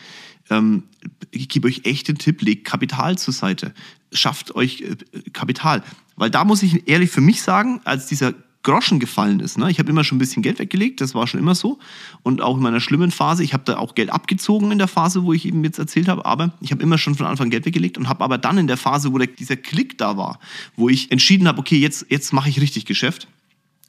ähm, 0.53 0.85
ich 1.31 1.49
gebe 1.49 1.69
euch 1.69 1.83
echt 1.85 2.09
den 2.09 2.19
Tipp, 2.19 2.43
legt 2.43 2.67
Kapital 2.67 3.19
zur 3.19 3.35
Seite. 3.35 3.75
Schafft 4.13 4.55
euch 4.55 4.83
äh, 4.83 5.31
Kapital. 5.33 5.83
Weil 6.17 6.31
da 6.31 6.45
muss 6.45 6.63
ich 6.63 6.89
ehrlich 6.89 7.11
für 7.11 7.21
mich 7.21 7.43
sagen, 7.43 7.81
als 7.85 8.07
dieser 8.07 8.35
Groschen 8.63 9.01
gefallen 9.01 9.41
ist. 9.41 9.59
Ne? 9.59 9.71
Ich 9.71 9.79
habe 9.79 9.91
immer 9.91 10.05
schon 10.05 10.17
ein 10.17 10.21
bisschen 10.21 10.43
Geld 10.43 10.59
weggelegt, 10.61 11.01
das 11.01 11.15
war 11.15 11.27
schon 11.27 11.41
immer 11.41 11.55
so. 11.55 11.79
Und 12.23 12.41
auch 12.41 12.57
in 12.57 12.63
meiner 12.63 12.81
schlimmen 12.81 13.11
Phase, 13.11 13.43
ich 13.43 13.55
habe 13.55 13.65
da 13.65 13.79
auch 13.79 13.95
Geld 13.95 14.11
abgezogen 14.11 14.71
in 14.71 14.79
der 14.79 14.89
Phase, 14.89 15.25
wo 15.25 15.33
ich 15.33 15.47
eben 15.47 15.65
jetzt 15.65 15.79
erzählt 15.79 16.09
habe, 16.09 16.25
aber 16.25 16.53
ich 16.61 16.71
habe 16.71 16.83
immer 16.83 16.97
schon 16.97 17.17
von 17.17 17.27
Anfang 17.27 17.51
Geld 17.51 17.67
weggelegt 17.67 17.99
und 17.99 18.09
habe 18.09 18.23
aber 18.23 18.39
dann 18.39 18.59
in 18.59 18.69
der 18.69 18.77
Phase, 18.77 19.13
wo 19.13 19.19
der, 19.19 19.27
dieser 19.27 19.57
Klick 19.57 19.99
da 19.99 20.17
war, 20.17 20.39
wo 20.77 20.89
ich 20.89 21.11
entschieden 21.11 21.49
habe, 21.49 21.59
okay, 21.59 21.79
jetzt, 21.79 22.07
jetzt 22.09 22.33
mache 22.33 22.49
ich 22.49 22.61
richtig 22.61 22.87
Geschäft, 22.87 23.27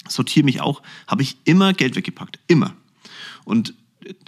sortiere 0.07 0.45
mich 0.45 0.59
auch, 0.59 0.81
habe 1.05 1.21
ich 1.21 1.37
immer 1.43 1.73
Geld 1.73 1.95
weggepackt. 1.95 2.39
Immer. 2.47 2.73
Und 3.45 3.75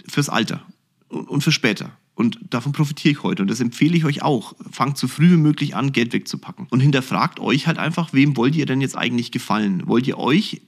fürs 0.08 0.28
Alter 0.28 0.64
und, 1.08 1.28
und 1.28 1.42
für 1.42 1.52
später. 1.52 1.90
Und 2.16 2.38
davon 2.48 2.72
profitiere 2.72 3.12
ich 3.12 3.22
heute. 3.22 3.42
Und 3.42 3.50
das 3.50 3.60
empfehle 3.60 3.94
ich 3.94 4.06
euch 4.06 4.22
auch. 4.22 4.54
Fangt 4.72 4.96
so 4.96 5.06
früh 5.06 5.32
wie 5.32 5.36
möglich 5.36 5.76
an, 5.76 5.92
Geld 5.92 6.14
wegzupacken. 6.14 6.66
Und 6.70 6.80
hinterfragt 6.80 7.38
euch 7.38 7.66
halt 7.66 7.76
einfach, 7.76 8.14
wem 8.14 8.38
wollt 8.38 8.56
ihr 8.56 8.64
denn 8.64 8.80
jetzt 8.80 8.96
eigentlich 8.96 9.32
gefallen? 9.32 9.82
Wollt 9.86 10.06
ihr 10.06 10.16
euch, 10.16 10.62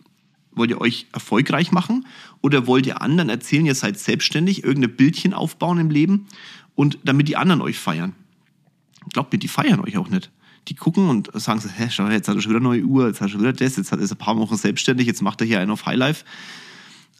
wollt 0.52 0.70
ihr 0.70 0.80
euch 0.80 1.06
erfolgreich 1.10 1.72
machen? 1.72 2.06
Oder 2.42 2.66
wollt 2.66 2.86
ihr 2.86 3.00
anderen 3.00 3.30
erzählen, 3.30 3.64
ihr 3.64 3.74
seid 3.74 3.98
selbstständig, 3.98 4.62
irgendein 4.62 4.94
Bildchen 4.94 5.32
aufbauen 5.32 5.78
im 5.78 5.90
Leben 5.90 6.26
und 6.74 6.98
damit 7.02 7.28
die 7.28 7.36
anderen 7.36 7.62
euch 7.62 7.78
feiern? 7.78 8.12
Glaubt 9.14 9.32
mir, 9.32 9.38
die 9.38 9.48
feiern 9.48 9.80
euch 9.80 9.96
auch 9.96 10.10
nicht. 10.10 10.30
Die 10.68 10.74
gucken 10.74 11.08
und 11.08 11.30
sagen 11.32 11.60
so, 11.60 11.70
hä, 11.70 11.88
schau, 11.90 12.08
jetzt 12.08 12.28
hat 12.28 12.36
er 12.36 12.42
schon 12.42 12.50
wieder 12.50 12.60
eine 12.60 12.68
neue 12.68 12.84
Uhr, 12.84 13.06
jetzt 13.06 13.22
hat 13.22 13.28
er 13.28 13.30
schon 13.30 13.40
wieder 13.40 13.54
das, 13.54 13.76
jetzt 13.76 13.90
hat 13.90 14.00
er 14.00 14.10
ein 14.10 14.16
paar 14.18 14.36
Wochen 14.36 14.56
selbstständig, 14.58 15.06
jetzt 15.06 15.22
macht 15.22 15.40
er 15.40 15.46
hier 15.46 15.60
einen 15.60 15.70
auf 15.70 15.86
Highlife. 15.86 16.26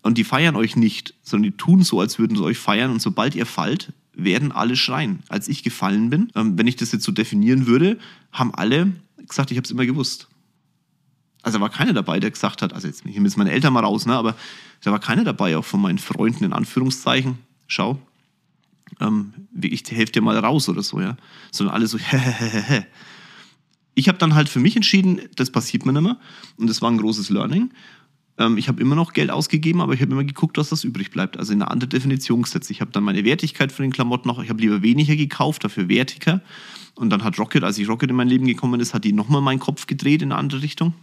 Und 0.02 0.18
die 0.18 0.24
feiern 0.24 0.54
euch 0.54 0.76
nicht, 0.76 1.14
sondern 1.22 1.50
die 1.50 1.56
tun 1.56 1.82
so, 1.82 1.98
als 1.98 2.18
würden 2.18 2.36
sie 2.36 2.42
euch 2.42 2.58
feiern. 2.58 2.90
Und 2.90 3.00
sobald 3.00 3.34
ihr 3.34 3.46
fallt, 3.46 3.94
werden 4.18 4.52
alle 4.52 4.76
schreien. 4.76 5.20
Als 5.28 5.48
ich 5.48 5.62
gefallen 5.62 6.10
bin, 6.10 6.30
ähm, 6.34 6.58
wenn 6.58 6.66
ich 6.66 6.76
das 6.76 6.92
jetzt 6.92 7.04
so 7.04 7.12
definieren 7.12 7.66
würde, 7.66 7.98
haben 8.32 8.54
alle 8.54 8.92
gesagt, 9.16 9.50
ich 9.50 9.56
habe 9.56 9.64
es 9.64 9.70
immer 9.70 9.86
gewusst. 9.86 10.28
Also 11.42 11.58
da 11.58 11.62
war 11.62 11.70
keiner 11.70 11.92
dabei, 11.92 12.20
der 12.20 12.30
gesagt 12.30 12.60
hat, 12.60 12.72
also 12.72 12.88
jetzt 12.88 13.06
nehme 13.06 13.24
jetzt 13.26 13.36
meine 13.36 13.52
Eltern 13.52 13.72
mal 13.72 13.84
raus, 13.84 14.04
ne, 14.04 14.14
aber 14.14 14.34
da 14.82 14.90
war 14.90 14.98
keiner 14.98 15.24
dabei, 15.24 15.56
auch 15.56 15.64
von 15.64 15.80
meinen 15.80 15.98
Freunden 15.98 16.44
in 16.44 16.52
Anführungszeichen. 16.52 17.38
Schau, 17.68 17.98
ähm, 19.00 19.32
ich 19.60 19.84
helfe 19.90 20.12
dir 20.12 20.22
mal 20.22 20.36
raus 20.38 20.68
oder 20.68 20.82
so, 20.82 21.00
ja. 21.00 21.16
Sondern 21.52 21.74
alle 21.74 21.86
so, 21.86 21.98
hehehehe. 21.98 22.86
Ich 23.94 24.08
habe 24.08 24.18
dann 24.18 24.34
halt 24.34 24.48
für 24.48 24.60
mich 24.60 24.76
entschieden, 24.76 25.20
das 25.36 25.50
passiert 25.50 25.86
mir 25.86 25.92
nicht 25.92 26.02
mehr. 26.02 26.18
Und 26.56 26.68
das 26.68 26.82
war 26.82 26.90
ein 26.90 26.98
großes 26.98 27.30
Learning. 27.30 27.70
Ähm, 28.38 28.56
ich 28.56 28.68
habe 28.68 28.80
immer 28.80 28.94
noch 28.94 29.12
Geld 29.12 29.30
ausgegeben, 29.30 29.80
aber 29.80 29.92
ich 29.92 30.00
habe 30.00 30.12
immer 30.12 30.24
geguckt, 30.24 30.56
was 30.56 30.70
das 30.70 30.84
übrig 30.84 31.10
bleibt. 31.10 31.36
Also 31.36 31.52
in 31.52 31.60
eine 31.60 31.70
andere 31.70 31.88
Definition 31.88 32.42
gesetzt. 32.42 32.70
Ich 32.70 32.80
habe 32.80 32.92
dann 32.92 33.04
meine 33.04 33.24
Wertigkeit 33.24 33.72
von 33.72 33.82
den 33.82 33.92
Klamotten 33.92 34.28
noch, 34.28 34.42
ich 34.42 34.48
habe 34.48 34.60
lieber 34.60 34.82
weniger 34.82 35.16
gekauft, 35.16 35.64
dafür 35.64 35.88
wertiger. 35.88 36.40
Und 36.94 37.10
dann 37.10 37.24
hat 37.24 37.38
Rocket, 37.38 37.64
als 37.64 37.78
ich 37.78 37.88
Rocket 37.88 38.10
in 38.10 38.16
mein 38.16 38.28
Leben 38.28 38.46
gekommen 38.46 38.80
ist, 38.80 38.94
hat 38.94 39.04
die 39.04 39.12
nochmal 39.12 39.42
meinen 39.42 39.60
Kopf 39.60 39.86
gedreht 39.86 40.22
in 40.22 40.32
eine 40.32 40.40
andere 40.40 40.62
Richtung. 40.62 40.94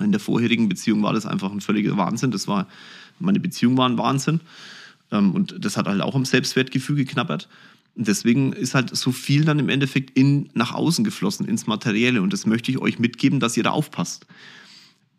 In 0.00 0.12
der 0.12 0.20
vorherigen 0.20 0.68
Beziehung 0.68 1.02
war 1.02 1.12
das 1.12 1.24
einfach 1.24 1.50
ein 1.52 1.60
völliger 1.60 1.96
Wahnsinn. 1.96 2.30
Das 2.30 2.48
war, 2.48 2.66
meine 3.18 3.40
Beziehung 3.40 3.76
war 3.76 3.88
ein 3.88 3.98
Wahnsinn. 3.98 4.40
Ähm, 5.10 5.32
und 5.32 5.54
das 5.58 5.76
hat 5.76 5.86
halt 5.86 6.00
auch 6.00 6.14
am 6.14 6.24
Selbstwertgefühl 6.24 6.96
geknabbert. 6.96 7.48
Und 7.94 8.08
deswegen 8.08 8.52
ist 8.52 8.74
halt 8.74 8.94
so 8.94 9.10
viel 9.10 9.46
dann 9.46 9.58
im 9.58 9.70
Endeffekt 9.70 10.10
in, 10.18 10.50
nach 10.52 10.74
außen 10.74 11.02
geflossen, 11.02 11.46
ins 11.46 11.66
Materielle. 11.66 12.20
Und 12.20 12.34
das 12.34 12.44
möchte 12.44 12.70
ich 12.70 12.78
euch 12.78 12.98
mitgeben, 12.98 13.40
dass 13.40 13.56
ihr 13.56 13.62
da 13.62 13.70
aufpasst 13.70 14.26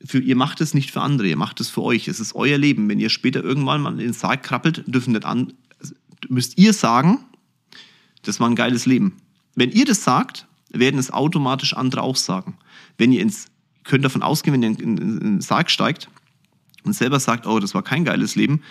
für, 0.04 0.20
ihr 0.20 0.36
macht 0.36 0.62
es 0.62 0.74
nicht 0.74 0.92
für 0.92 1.02
andere, 1.02 1.28
ihr 1.28 1.38
macht 1.38 1.60
es 1.60 1.70
für 1.70 1.82
euch. 1.82 2.08
Es 2.08 2.20
ist 2.20 2.36
euer 2.36 2.58
Leben. 2.58 2.88
Wenn 2.90 3.00
ihr 3.00 3.10
später 3.10 3.44
irgendwann 3.44 3.82
mal 3.82 3.94
in 3.94 4.00
den 4.00 4.14
Sarg 4.14 4.44
krabbelt, 4.44 4.84
dürfen 4.88 5.14
nicht 5.14 5.26
an, 5.26 5.54
müsst 6.30 6.58
ihr 6.58 6.74
sagen, 6.74 7.20
das 8.24 8.40
war 8.40 8.50
ein 8.50 8.56
geiles 8.56 8.86
Leben. 8.86 9.18
Wenn 9.56 9.72
ihr 9.72 9.86
das 9.86 10.04
sagt, 10.04 10.48
werden 10.70 11.00
es 11.00 11.12
automatisch 11.12 11.74
andere 11.74 12.02
auch 12.02 12.16
sagen. 12.16 12.58
Wenn 12.98 13.12
ihr 13.12 13.22
ins, 13.22 13.48
könnt 13.84 14.06
davon 14.06 14.22
ausgehen, 14.22 14.54
wenn 14.54 14.64
ihr 14.64 14.80
in, 14.80 14.98
in, 14.98 14.98
in 14.98 15.20
den 15.20 15.42
Sarg 15.42 15.72
steigt 15.72 16.10
und 16.84 16.94
selber 16.94 17.20
sagt, 17.20 17.48
oh, 17.48 17.60
das 17.60 17.74
war 17.74 17.84
kein 17.84 18.06
geiles 18.06 18.36
Leben, 18.36 18.62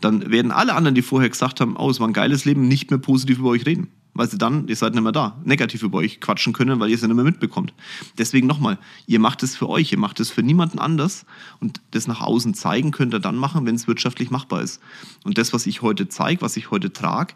dann 0.00 0.30
werden 0.30 0.52
alle 0.52 0.74
anderen, 0.74 0.94
die 0.94 1.02
vorher 1.02 1.30
gesagt 1.30 1.60
haben, 1.60 1.76
oh, 1.76 1.90
es 1.90 2.00
war 2.00 2.08
ein 2.08 2.12
geiles 2.12 2.44
Leben, 2.44 2.68
nicht 2.68 2.90
mehr 2.90 2.98
positiv 2.98 3.38
über 3.38 3.50
euch 3.50 3.66
reden 3.66 3.88
weil 4.16 4.28
sie 4.28 4.38
dann, 4.38 4.68
ihr 4.68 4.76
seid 4.76 4.94
nicht 4.94 5.02
mehr 5.02 5.12
da, 5.12 5.40
negativ 5.44 5.82
über 5.82 5.98
euch 5.98 6.20
quatschen 6.20 6.52
können, 6.52 6.80
weil 6.80 6.88
ihr 6.88 6.94
es 6.94 7.02
ja 7.02 7.08
nicht 7.08 7.16
mehr 7.16 7.24
mitbekommt. 7.24 7.74
Deswegen 8.18 8.46
nochmal, 8.46 8.78
ihr 9.06 9.20
macht 9.20 9.42
es 9.42 9.56
für 9.56 9.68
euch, 9.68 9.92
ihr 9.92 9.98
macht 9.98 10.20
es 10.20 10.30
für 10.30 10.42
niemanden 10.42 10.78
anders 10.78 11.26
und 11.60 11.80
das 11.90 12.06
nach 12.06 12.20
außen 12.20 12.54
zeigen 12.54 12.90
könnt 12.90 13.14
ihr 13.14 13.20
dann 13.20 13.36
machen, 13.36 13.66
wenn 13.66 13.74
es 13.74 13.86
wirtschaftlich 13.86 14.30
machbar 14.30 14.62
ist. 14.62 14.80
Und 15.24 15.38
das, 15.38 15.52
was 15.52 15.66
ich 15.66 15.82
heute 15.82 16.08
zeige, 16.08 16.42
was 16.42 16.56
ich 16.56 16.70
heute 16.70 16.92
trage, 16.92 17.34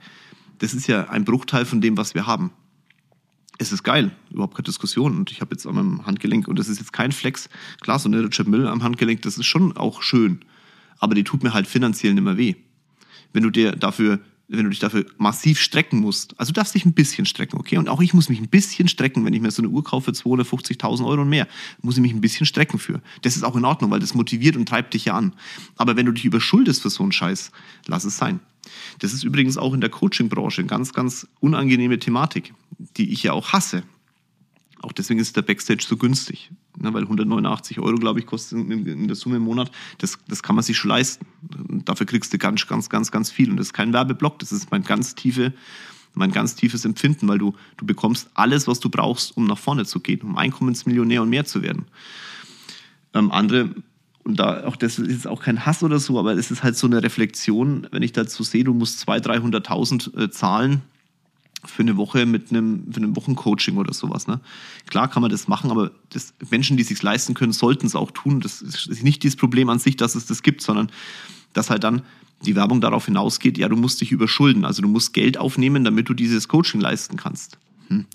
das 0.58 0.74
ist 0.74 0.86
ja 0.86 1.08
ein 1.08 1.24
Bruchteil 1.24 1.64
von 1.64 1.80
dem, 1.80 1.96
was 1.96 2.14
wir 2.14 2.26
haben. 2.26 2.52
Es 3.58 3.72
ist 3.72 3.82
geil, 3.82 4.10
überhaupt 4.30 4.54
keine 4.54 4.64
Diskussion. 4.64 5.16
Und 5.16 5.30
ich 5.30 5.40
habe 5.40 5.54
jetzt 5.54 5.66
an 5.66 5.74
meinem 5.74 6.06
Handgelenk, 6.06 6.48
und 6.48 6.58
das 6.58 6.68
ist 6.68 6.78
jetzt 6.78 6.92
kein 6.92 7.12
Flex, 7.12 7.48
klar, 7.80 7.98
so 7.98 8.08
eine 8.08 8.22
Richard 8.22 8.48
Mill 8.48 8.66
am 8.66 8.82
Handgelenk, 8.82 9.22
das 9.22 9.36
ist 9.36 9.46
schon 9.46 9.76
auch 9.76 10.02
schön. 10.02 10.40
Aber 10.98 11.14
die 11.14 11.24
tut 11.24 11.42
mir 11.42 11.52
halt 11.52 11.66
finanziell 11.66 12.14
nicht 12.14 12.22
mehr 12.22 12.36
weh. 12.36 12.54
Wenn 13.32 13.42
du 13.42 13.50
dir 13.50 13.72
dafür 13.72 14.20
wenn 14.50 14.64
du 14.64 14.70
dich 14.70 14.80
dafür 14.80 15.06
massiv 15.16 15.60
strecken 15.60 16.00
musst. 16.00 16.38
Also 16.38 16.52
du 16.52 16.54
darfst 16.54 16.74
dich 16.74 16.84
ein 16.84 16.92
bisschen 16.92 17.24
strecken, 17.24 17.58
okay? 17.58 17.78
Und 17.78 17.88
auch 17.88 18.00
ich 18.00 18.14
muss 18.14 18.28
mich 18.28 18.40
ein 18.40 18.48
bisschen 18.48 18.88
strecken, 18.88 19.24
wenn 19.24 19.32
ich 19.32 19.40
mir 19.40 19.50
so 19.50 19.62
eine 19.62 19.68
Uhr 19.68 19.84
kaufe 19.84 20.12
für 20.12 20.28
250.000 20.28 21.06
Euro 21.06 21.22
und 21.22 21.28
mehr, 21.28 21.46
muss 21.82 21.96
ich 21.96 22.02
mich 22.02 22.12
ein 22.12 22.20
bisschen 22.20 22.46
strecken 22.46 22.78
für. 22.78 23.00
Das 23.22 23.36
ist 23.36 23.44
auch 23.44 23.54
in 23.54 23.64
Ordnung, 23.64 23.90
weil 23.90 24.00
das 24.00 24.14
motiviert 24.14 24.56
und 24.56 24.68
treibt 24.68 24.94
dich 24.94 25.04
ja 25.04 25.14
an. 25.14 25.34
Aber 25.76 25.96
wenn 25.96 26.06
du 26.06 26.12
dich 26.12 26.24
überschuldest 26.24 26.82
für 26.82 26.90
so 26.90 27.04
einen 27.04 27.12
Scheiß, 27.12 27.52
lass 27.86 28.04
es 28.04 28.16
sein. 28.16 28.40
Das 28.98 29.12
ist 29.12 29.22
übrigens 29.22 29.56
auch 29.56 29.72
in 29.72 29.80
der 29.80 29.90
Coaching-Branche 29.90 30.62
eine 30.62 30.68
ganz, 30.68 30.92
ganz 30.92 31.28
unangenehme 31.38 31.98
Thematik, 31.98 32.52
die 32.96 33.12
ich 33.12 33.22
ja 33.22 33.32
auch 33.32 33.52
hasse. 33.52 33.84
Auch 34.82 34.92
deswegen 34.92 35.20
ist 35.20 35.36
der 35.36 35.42
Backstage 35.42 35.84
so 35.86 35.96
günstig. 35.96 36.50
Ne, 36.82 36.94
weil 36.94 37.02
189 37.02 37.78
Euro, 37.78 37.96
glaube 37.96 38.20
ich, 38.20 38.26
kostet 38.26 38.58
in 38.58 39.06
der 39.06 39.14
Summe 39.14 39.36
im 39.36 39.42
Monat. 39.42 39.70
Das, 39.98 40.18
das 40.28 40.42
kann 40.42 40.54
man 40.56 40.64
sich 40.64 40.78
schon 40.78 40.88
leisten. 40.88 41.26
Dafür 41.84 42.06
kriegst 42.06 42.32
du 42.32 42.38
ganz, 42.38 42.66
ganz, 42.66 42.88
ganz, 42.88 43.10
ganz 43.10 43.30
viel. 43.30 43.50
Und 43.50 43.58
das 43.58 43.66
ist 43.66 43.72
kein 43.74 43.92
Werbeblock. 43.92 44.38
Das 44.38 44.50
ist 44.50 44.70
mein 44.70 44.82
ganz 44.82 45.14
tiefe, 45.14 45.52
mein 46.14 46.32
ganz 46.32 46.54
tiefes 46.54 46.86
Empfinden, 46.86 47.28
weil 47.28 47.36
du, 47.36 47.54
du 47.76 47.84
bekommst 47.84 48.30
alles, 48.32 48.66
was 48.66 48.80
du 48.80 48.88
brauchst, 48.88 49.36
um 49.36 49.44
nach 49.44 49.58
vorne 49.58 49.84
zu 49.84 50.00
gehen, 50.00 50.22
um 50.22 50.38
Einkommensmillionär 50.38 51.20
und 51.20 51.28
mehr 51.28 51.44
zu 51.44 51.60
werden. 51.60 51.84
Ähm, 53.12 53.30
andere, 53.30 53.74
und 54.24 54.40
da 54.40 54.64
auch 54.64 54.76
das 54.76 54.98
ist 54.98 55.26
auch 55.26 55.42
kein 55.42 55.66
Hass 55.66 55.82
oder 55.82 55.98
so, 55.98 56.18
aber 56.18 56.32
es 56.32 56.50
ist 56.50 56.62
halt 56.62 56.78
so 56.78 56.86
eine 56.86 57.02
Reflexion, 57.02 57.88
wenn 57.90 58.02
ich 58.02 58.12
dazu 58.12 58.42
sehe, 58.42 58.64
du 58.64 58.72
musst 58.72 59.06
200.000, 59.06 59.62
300.000 59.66 60.18
äh, 60.18 60.30
zahlen, 60.30 60.80
für 61.64 61.82
eine 61.82 61.96
Woche 61.96 62.26
mit 62.26 62.50
einem, 62.50 62.90
für 62.90 62.98
einem 62.98 63.16
Wochencoaching 63.16 63.76
oder 63.76 63.92
sowas. 63.92 64.26
Ne? 64.26 64.40
Klar 64.88 65.08
kann 65.08 65.22
man 65.22 65.30
das 65.30 65.48
machen, 65.48 65.70
aber 65.70 65.90
das, 66.10 66.34
Menschen, 66.50 66.76
die 66.76 66.82
es 66.82 66.88
sich 66.88 67.02
leisten 67.02 67.34
können, 67.34 67.52
sollten 67.52 67.86
es 67.86 67.94
auch 67.94 68.10
tun. 68.10 68.40
Das 68.40 68.62
ist 68.62 69.02
nicht 69.02 69.24
das 69.24 69.36
Problem 69.36 69.68
an 69.68 69.78
sich, 69.78 69.96
dass 69.96 70.14
es 70.14 70.26
das 70.26 70.42
gibt, 70.42 70.62
sondern 70.62 70.90
dass 71.52 71.70
halt 71.70 71.84
dann 71.84 72.02
die 72.42 72.56
Werbung 72.56 72.80
darauf 72.80 73.04
hinausgeht, 73.04 73.58
ja, 73.58 73.68
du 73.68 73.76
musst 73.76 74.00
dich 74.00 74.12
überschulden. 74.12 74.64
Also 74.64 74.80
du 74.80 74.88
musst 74.88 75.12
Geld 75.12 75.36
aufnehmen, 75.36 75.84
damit 75.84 76.08
du 76.08 76.14
dieses 76.14 76.48
Coaching 76.48 76.80
leisten 76.80 77.16
kannst. 77.16 77.58
Hm. 77.88 78.06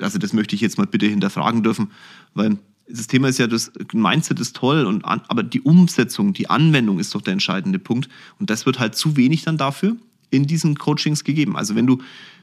Also 0.00 0.18
das 0.18 0.32
möchte 0.32 0.56
ich 0.56 0.60
jetzt 0.60 0.78
mal 0.78 0.86
bitte 0.86 1.06
hinterfragen 1.06 1.62
dürfen, 1.62 1.90
weil 2.34 2.58
das 2.88 3.06
Thema 3.06 3.28
ist 3.28 3.38
ja, 3.38 3.46
das 3.46 3.70
Mindset 3.92 4.40
ist 4.40 4.56
toll, 4.56 4.84
und, 4.84 5.04
aber 5.04 5.44
die 5.44 5.60
Umsetzung, 5.60 6.32
die 6.32 6.50
Anwendung 6.50 6.98
ist 6.98 7.14
doch 7.14 7.22
der 7.22 7.32
entscheidende 7.32 7.78
Punkt. 7.78 8.08
Und 8.40 8.50
das 8.50 8.66
wird 8.66 8.80
halt 8.80 8.96
zu 8.96 9.16
wenig 9.16 9.42
dann 9.42 9.56
dafür 9.56 9.96
in 10.32 10.46
diesen 10.46 10.76
Coachings 10.76 11.22
gegeben. 11.22 11.56
Also 11.56 11.76
wenn 11.76 11.86
du, 11.86 11.98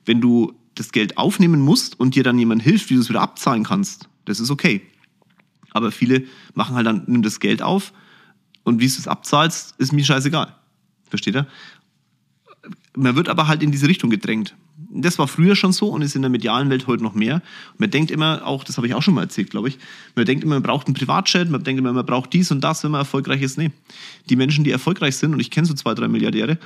wenn 0.06 0.22
du 0.22 0.54
das 0.76 0.92
Geld 0.92 1.18
aufnehmen 1.18 1.60
musst 1.60 2.00
und 2.00 2.16
dir 2.16 2.24
dann 2.24 2.40
jemand 2.40 2.62
hilft, 2.62 2.90
wie 2.90 2.94
du 2.94 3.02
es 3.02 3.10
wieder 3.10 3.22
abzahlen 3.22 3.64
kannst, 3.64 4.08
das 4.26 4.40
ist 4.40 4.52
okay. 4.52 4.82
Aber 5.72 5.92
viele 5.92 6.24
machen 6.54 6.76
halt 6.76 6.86
dann, 6.86 7.04
nimm 7.08 7.22
das 7.22 7.40
Geld 7.40 7.62
auf 7.62 7.92
und 8.64 8.80
wie 8.80 8.88
du 8.88 8.94
es 8.94 9.08
abzahlst, 9.08 9.76
ist 9.78 9.92
mir 9.92 10.06
scheißegal. 10.06 10.56
Versteht 11.10 11.36
ihr? 11.36 11.48
Man 12.96 13.16
wird 13.16 13.30
aber 13.30 13.48
halt 13.48 13.64
in 13.64 13.72
diese 13.72 13.88
Richtung 13.88 14.10
gedrängt. 14.10 14.56
Das 14.92 15.20
war 15.20 15.28
früher 15.28 15.56
schon 15.56 15.74
so 15.74 15.90
und 15.90 16.02
ist 16.02 16.16
in 16.16 16.22
der 16.22 16.32
medialen 16.32 16.70
Welt 16.70 16.88
heute 16.88 17.04
noch 17.04 17.14
mehr. 17.14 17.42
Man 17.78 17.90
denkt 17.90 18.12
immer, 18.12 18.46
auch, 18.46 18.64
das 18.64 18.78
habe 18.78 18.88
ich 18.88 18.94
auch 18.94 19.02
schon 19.02 19.14
mal 19.14 19.24
erzählt, 19.24 19.50
glaube 19.50 19.70
ich, 19.70 19.78
man 20.16 20.26
denkt 20.26 20.44
immer, 20.44 20.56
man 20.56 20.64
braucht 20.64 20.88
einen 20.88 20.96
Privatchat, 20.96 21.50
man 21.50 21.64
denkt 21.64 21.80
immer, 21.80 21.94
man 21.94 22.06
braucht 22.06 22.34
dies 22.34 22.52
und 22.52 22.62
das, 22.62 22.84
wenn 22.84 22.92
man 22.92 23.02
erfolgreich 23.02 23.42
ist. 23.42 23.58
Nee. 23.58 23.72
Die 24.30 24.36
Menschen, 24.36 24.64
die 24.64 24.72
erfolgreich 24.72 25.16
sind, 25.16 25.34
und 25.34 25.40
ich 25.40 25.52
kenne 25.52 25.68
so 25.68 25.74
zwei, 25.74 25.94
drei 25.94 26.08
Milliardäre, 26.08 26.58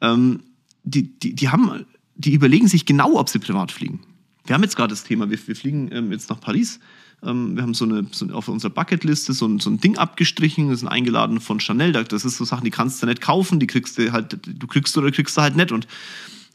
ähm, 0.00 0.40
die, 0.84 1.18
die, 1.18 1.34
die, 1.34 1.48
haben, 1.48 1.86
die 2.14 2.34
überlegen 2.34 2.68
sich 2.68 2.86
genau, 2.86 3.18
ob 3.18 3.28
sie 3.28 3.38
privat 3.38 3.72
fliegen. 3.72 4.00
Wir 4.44 4.54
haben 4.54 4.62
jetzt 4.62 4.76
gerade 4.76 4.90
das 4.90 5.04
Thema, 5.04 5.30
wir, 5.30 5.38
wir 5.46 5.56
fliegen 5.56 5.90
ähm, 5.92 6.12
jetzt 6.12 6.28
nach 6.30 6.40
Paris. 6.40 6.80
Ähm, 7.22 7.54
wir 7.54 7.62
haben 7.62 7.74
so 7.74 7.84
eine, 7.84 8.06
so 8.10 8.26
auf 8.30 8.48
unserer 8.48 8.70
Bucketliste 8.70 9.32
so 9.32 9.46
ein, 9.46 9.60
so 9.60 9.70
ein 9.70 9.78
Ding 9.78 9.96
abgestrichen, 9.96 10.68
wir 10.68 10.76
sind 10.76 10.88
eingeladen 10.88 11.40
von 11.40 11.60
Chanel. 11.60 11.92
Das 11.92 12.24
ist 12.24 12.36
so 12.36 12.44
Sachen, 12.44 12.64
die 12.64 12.70
kannst 12.70 13.02
du 13.02 13.06
nicht 13.06 13.20
kaufen, 13.20 13.60
die 13.60 13.66
kriegst 13.66 13.98
du 13.98 14.12
halt, 14.12 14.38
du 14.46 14.66
kriegst 14.66 14.96
oder 14.98 15.10
kriegst 15.10 15.36
du 15.36 15.42
halt 15.42 15.56
nicht. 15.56 15.70
Und 15.70 15.86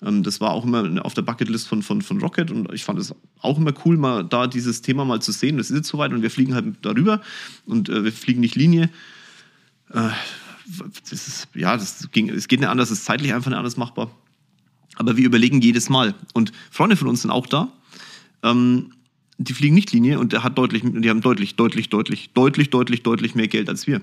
ähm, 0.06 0.24
das 0.24 0.42
war 0.42 0.52
auch 0.52 0.66
immer 0.66 1.06
auf 1.06 1.14
der 1.14 1.22
Bucketlist 1.22 1.68
von, 1.68 1.82
von, 1.82 2.02
von 2.02 2.20
Rocket 2.20 2.52
und 2.52 2.72
ich 2.74 2.84
fand 2.84 3.00
es 3.00 3.16
auch 3.40 3.58
immer 3.58 3.74
cool, 3.86 3.98
mal 3.98 4.24
da 4.24 4.48
dieses 4.48 4.82
Thema 4.82 5.06
mal 5.06 5.22
zu 5.22 5.32
sehen. 5.32 5.58
Das 5.58 5.70
ist 5.70 5.78
jetzt 5.78 5.90
soweit 5.90 6.12
und 6.12 6.22
wir 6.22 6.32
fliegen 6.32 6.54
halt 6.54 6.66
darüber 6.82 7.22
und 7.66 7.90
äh, 7.90 8.04
wir 8.04 8.12
fliegen 8.12 8.42
nicht 8.42 8.56
Linie. 8.56 8.90
Äh, 9.94 10.10
das 11.10 11.28
ist, 11.28 11.48
ja, 11.56 11.76
das 11.76 12.10
ging, 12.12 12.30
es 12.30 12.48
geht 12.48 12.60
nicht 12.60 12.70
anders, 12.70 12.92
es 12.92 13.00
ist 13.00 13.06
zeitlich 13.06 13.34
einfach 13.34 13.50
nicht 13.50 13.58
anders 13.58 13.78
machbar. 13.78 14.12
Aber 14.96 15.18
wir 15.18 15.26
überlegen 15.26 15.62
jedes 15.62 15.90
Mal. 15.90 16.16
Und 16.34 16.52
Freunde 16.72 16.96
von 16.96 17.08
uns 17.08 17.22
sind 17.22 17.32
auch 17.32 17.48
da. 17.48 17.72
Ähm, 18.44 18.94
die 19.38 19.54
fliegen 19.54 19.76
nicht 19.76 19.92
Linie 19.92 20.20
und 20.20 20.34
der 20.34 20.44
hat 20.44 20.58
deutlich, 20.58 20.82
die 20.84 21.10
haben 21.10 21.22
deutlich, 21.22 21.56
deutlich, 21.56 21.90
deutlich, 21.90 22.32
deutlich, 22.34 22.70
deutlich, 22.72 23.04
deutlich 23.04 23.36
mehr 23.36 23.48
Geld 23.48 23.70
als 23.70 23.86
wir 23.86 24.02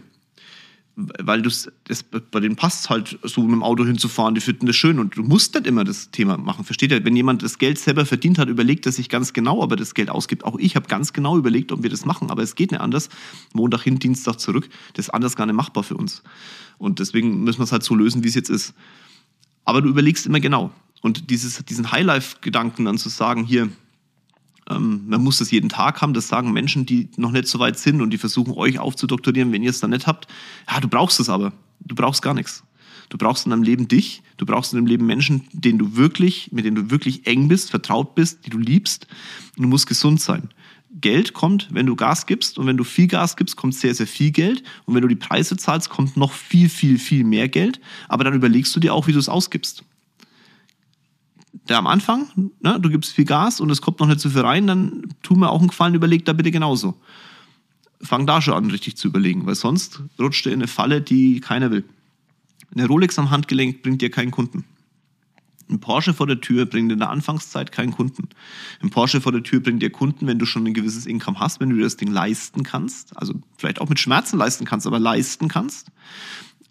weil 0.97 1.43
du 1.43 1.51
das, 1.51 2.05
bei 2.31 2.41
denen 2.41 2.55
passt 2.55 2.89
halt 2.89 3.19
so 3.23 3.43
mit 3.43 3.53
dem 3.53 3.63
Auto 3.65 3.85
hinzufahren, 3.85 4.35
die 4.35 4.41
finden 4.41 4.67
das 4.67 4.77
schön 4.77 5.01
und 5.01 5.17
du 5.17 5.23
musst 5.23 5.55
nicht 5.55 5.67
immer 5.67 5.83
das 5.83 6.13
Thema 6.13 6.37
machen. 6.37 6.65
Versteht 6.65 6.93
ihr? 6.93 7.05
Wenn 7.05 7.17
jemand 7.17 7.43
das 7.43 7.59
Geld 7.59 7.79
selber 7.79 8.07
verdient 8.07 8.39
hat, 8.39 8.49
überlegt 8.49 8.87
er 8.87 8.93
sich 8.93 9.09
ganz 9.09 9.33
genau, 9.33 9.61
ob 9.61 9.73
er 9.73 9.77
das 9.77 9.95
Geld 9.95 10.09
ausgibt. 10.09 10.45
Auch 10.45 10.57
ich 10.59 10.77
habe 10.77 10.87
ganz 10.87 11.13
genau 11.13 11.37
überlegt, 11.37 11.73
ob 11.73 11.83
wir 11.83 11.91
das 11.91 12.05
machen, 12.05 12.31
aber 12.31 12.43
es 12.43 12.55
geht 12.55 12.71
nicht 12.71 12.81
anders. 12.81 13.09
Montag 13.53 13.83
hin, 13.83 13.99
Dienstag 13.99 14.39
zurück. 14.39 14.69
Das 14.93 15.07
ist 15.07 15.11
anders 15.11 15.35
gar 15.35 15.47
nicht 15.47 15.57
machbar 15.57 15.83
für 15.83 15.97
uns. 15.97 16.23
Und 16.79 17.01
deswegen 17.01 17.43
müssen 17.43 17.59
wir 17.59 17.65
es 17.65 17.73
halt 17.73 17.83
so 17.83 17.95
lösen, 17.97 18.23
wie 18.23 18.29
es 18.29 18.35
jetzt 18.35 18.51
ist. 18.51 18.75
Aber 19.65 19.83
du 19.83 19.89
überlegst 19.89 20.27
immer 20.27 20.41
genau. 20.41 20.71
Und 21.03 21.31
dieses, 21.31 21.65
diesen 21.65 21.91
Highlife-Gedanken 21.91 22.85
dann 22.85 22.99
zu 22.99 23.09
sagen, 23.09 23.45
hier, 23.45 23.69
ähm, 24.71 25.05
man 25.07 25.23
muss 25.23 25.39
das 25.39 25.51
jeden 25.51 25.69
Tag 25.69 26.01
haben. 26.01 26.15
Das 26.15 26.29
sagen 26.29 26.53
Menschen, 26.53 26.87
die 26.87 27.09
noch 27.17 27.31
nicht 27.31 27.49
so 27.49 27.59
weit 27.59 27.79
sind 27.79 28.01
und 28.01 28.11
die 28.11 28.19
versuchen, 28.19 28.55
euch 28.55 28.79
aufzudoktorieren, 28.79 29.53
wenn 29.53 29.63
ihr 29.63 29.71
es 29.71 29.81
dann 29.81 29.91
nicht 29.91 30.07
habt. 30.07 30.27
Ja, 30.71 30.81
du 30.81 30.89
brauchst 30.89 31.21
es 31.21 31.29
aber. 31.29 31.53
Du 31.81 31.95
brauchst 31.95 32.23
gar 32.23 32.35
nichts. 32.35 32.65
Du 33.11 33.19
brauchst 33.19 33.45
in 33.45 33.51
deinem 33.51 33.63
Leben 33.63 33.89
dich. 33.89 34.23
Du 34.39 34.47
brauchst 34.47 34.73
in 34.73 34.79
deinem 34.79 34.87
Leben 34.87 35.07
Menschen, 35.07 35.47
denen 35.53 35.79
du 35.79 35.97
wirklich, 35.97 36.51
mit 36.53 36.65
denen 36.65 36.77
du 36.77 36.91
wirklich 36.91 37.27
eng 37.27 37.49
bist, 37.49 37.71
vertraut 37.71 38.15
bist, 38.15 38.47
die 38.47 38.51
du 38.51 38.59
liebst. 38.59 39.07
Du 39.57 39.69
musst 39.69 39.87
gesund 39.87 40.21
sein. 40.21 40.49
Geld 41.01 41.35
kommt, 41.35 41.69
wenn 41.73 41.87
du 41.87 41.97
Gas 41.97 42.25
gibst. 42.27 42.59
Und 42.59 42.67
wenn 42.67 42.77
du 42.77 42.85
viel 42.85 43.09
Gas 43.09 43.37
gibst, 43.37 43.57
kommt 43.57 43.75
sehr, 43.75 43.95
sehr 43.95 44.07
viel 44.07 44.31
Geld. 44.31 44.63
Und 44.87 44.95
wenn 44.95 45.03
du 45.03 45.09
die 45.09 45.17
Preise 45.17 45.57
zahlst, 45.57 45.91
kommt 45.91 46.17
noch 46.17 46.33
viel, 46.33 46.69
viel, 46.69 46.99
viel 46.99 47.25
mehr 47.25 47.49
Geld. 47.49 47.81
Aber 48.09 48.25
dann 48.25 48.35
überlegst 48.35 48.75
du 48.75 48.81
dir 48.81 48.95
auch, 48.95 49.07
wie 49.07 49.13
du 49.13 49.19
es 49.19 49.29
ausgibst 49.29 49.85
der 51.69 51.79
am 51.79 51.87
Anfang, 51.87 52.29
ne, 52.61 52.79
du 52.81 52.91
gibst 52.91 53.13
viel 53.13 53.25
Gas 53.25 53.61
und 53.61 53.71
es 53.71 53.81
kommt 53.81 54.01
noch 54.01 54.07
nicht 54.07 54.21
so 54.21 54.31
viel 54.31 54.43
rein, 54.43 54.67
dann 54.67 55.05
tu 55.23 55.35
mir 55.35 55.51
auch 55.51 55.61
einen 55.61 55.69
Gefallen, 55.69 55.95
überleg 55.95 56.25
da 56.25 56.33
bitte 56.33 56.51
genauso. 56.51 56.95
Fang 58.01 58.27
da 58.27 58.43
schon 58.43 58.55
an, 58.55 58.71
richtig 58.71 58.97
zu 58.97 59.09
überlegen, 59.09 59.47
weil 59.47 59.55
sonst 59.55 60.03
rutscht 60.19 60.45
du 60.45 60.51
in 60.51 60.57
eine 60.57 60.69
Falle, 60.69 61.01
die 61.01 61.41
keiner 61.41 61.71
will. 61.71 61.85
Eine 62.75 62.87
Rolex 62.87 63.19
am 63.19 63.31
Handgelenk 63.31 63.83
bringt 63.83 64.03
dir 64.03 64.11
keinen 64.11 64.31
Kunden. 64.31 64.65
Ein 65.71 65.81
Porsche 65.81 66.13
vor 66.13 66.27
der 66.27 66.41
Tür 66.43 66.67
bringt 66.67 66.93
in 66.93 66.99
der 66.99 67.09
Anfangszeit 67.09 67.73
keinen 67.73 67.93
Kunden. 67.93 68.29
Ein 68.83 68.91
Porsche 68.91 69.23
vor 69.23 69.33
der 69.33 69.43
Tür 69.43 69.61
bringt 69.61 69.81
dir 69.81 69.89
Kunden, 69.89 70.27
wenn 70.27 70.39
du 70.39 70.45
schon 70.45 70.67
ein 70.67 70.75
gewisses 70.75 71.07
Income 71.07 71.41
hast, 71.41 71.61
wenn 71.61 71.71
du 71.71 71.77
dir 71.77 71.85
das 71.85 71.97
Ding 71.97 72.11
leisten 72.11 72.65
kannst. 72.65 73.17
Also 73.17 73.35
vielleicht 73.57 73.81
auch 73.81 73.89
mit 73.89 73.99
Schmerzen 73.99 74.37
leisten 74.37 74.67
kannst, 74.67 74.87
aber 74.87 74.99
leisten 74.99 75.49
kannst 75.49 75.91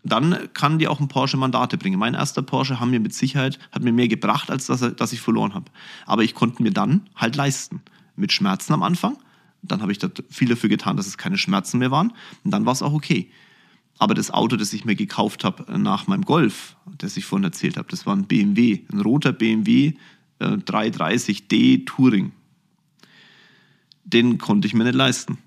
dann 0.04 0.50
kann 0.54 0.80
dir 0.80 0.92
auch 0.92 1.00
ein 1.00 1.08
Porsche 1.08 1.38
Mandate 1.38 1.78
bringen. 1.78 1.98
Mein 1.98 2.14
erster 2.14 2.42
Porsche 2.42 2.80
haben 2.80 2.92
mir 2.92 3.00
mit 3.00 3.14
Sicherheit, 3.14 3.58
hat 3.72 3.84
mir 3.84 3.94
mehr 3.94 4.10
gebracht, 4.10 4.52
als 4.52 4.66
dass, 4.66 4.82
dass 4.96 5.14
ich 5.14 5.22
verloren 5.22 5.54
habe. 5.54 5.72
Aber 6.06 6.24
ich 6.24 6.36
konnte 6.36 6.62
mir 6.62 6.72
dann 6.72 7.10
halt 7.16 7.36
leisten. 7.36 7.82
Mit 8.16 8.32
Schmerzen 8.32 8.74
am 8.74 8.84
Anfang. 8.84 9.18
Dann 9.64 9.82
habe 9.82 9.92
ich 9.92 9.98
da 9.98 10.10
viel 10.30 10.50
dafür 10.50 10.70
getan, 10.70 10.98
dass 10.98 11.08
es 11.08 11.18
keine 11.18 11.38
Schmerzen 11.38 11.80
mehr 11.80 11.90
waren. 11.90 12.14
Und 12.44 12.52
dann 12.52 12.66
war 12.66 12.74
es 12.74 12.84
auch 12.84 12.94
okay. 12.94 13.32
Aber 13.98 14.14
das 14.14 14.30
Auto, 14.30 14.56
das 14.56 14.74
ich 14.74 14.86
mir 14.86 14.96
gekauft 14.96 15.44
habe 15.44 15.80
nach 15.80 16.08
meinem 16.08 16.26
Golf, 16.26 16.76
das 16.98 17.16
ich 17.18 17.26
vorhin 17.26 17.46
erzählt 17.46 17.78
habe, 17.78 17.88
das 17.90 18.06
war 18.06 18.16
ein 18.16 18.26
BMW, 18.26 18.82
ein 18.92 19.00
roter 19.00 19.32
BMW 19.32 19.94
äh, 20.40 20.46
330D 20.46 21.86
Touring. 21.86 22.34
Den 24.04 24.38
konnte 24.38 24.68
ich 24.68 24.74
mir 24.74 24.84
nicht 24.84 24.96
leisten. 24.96 25.38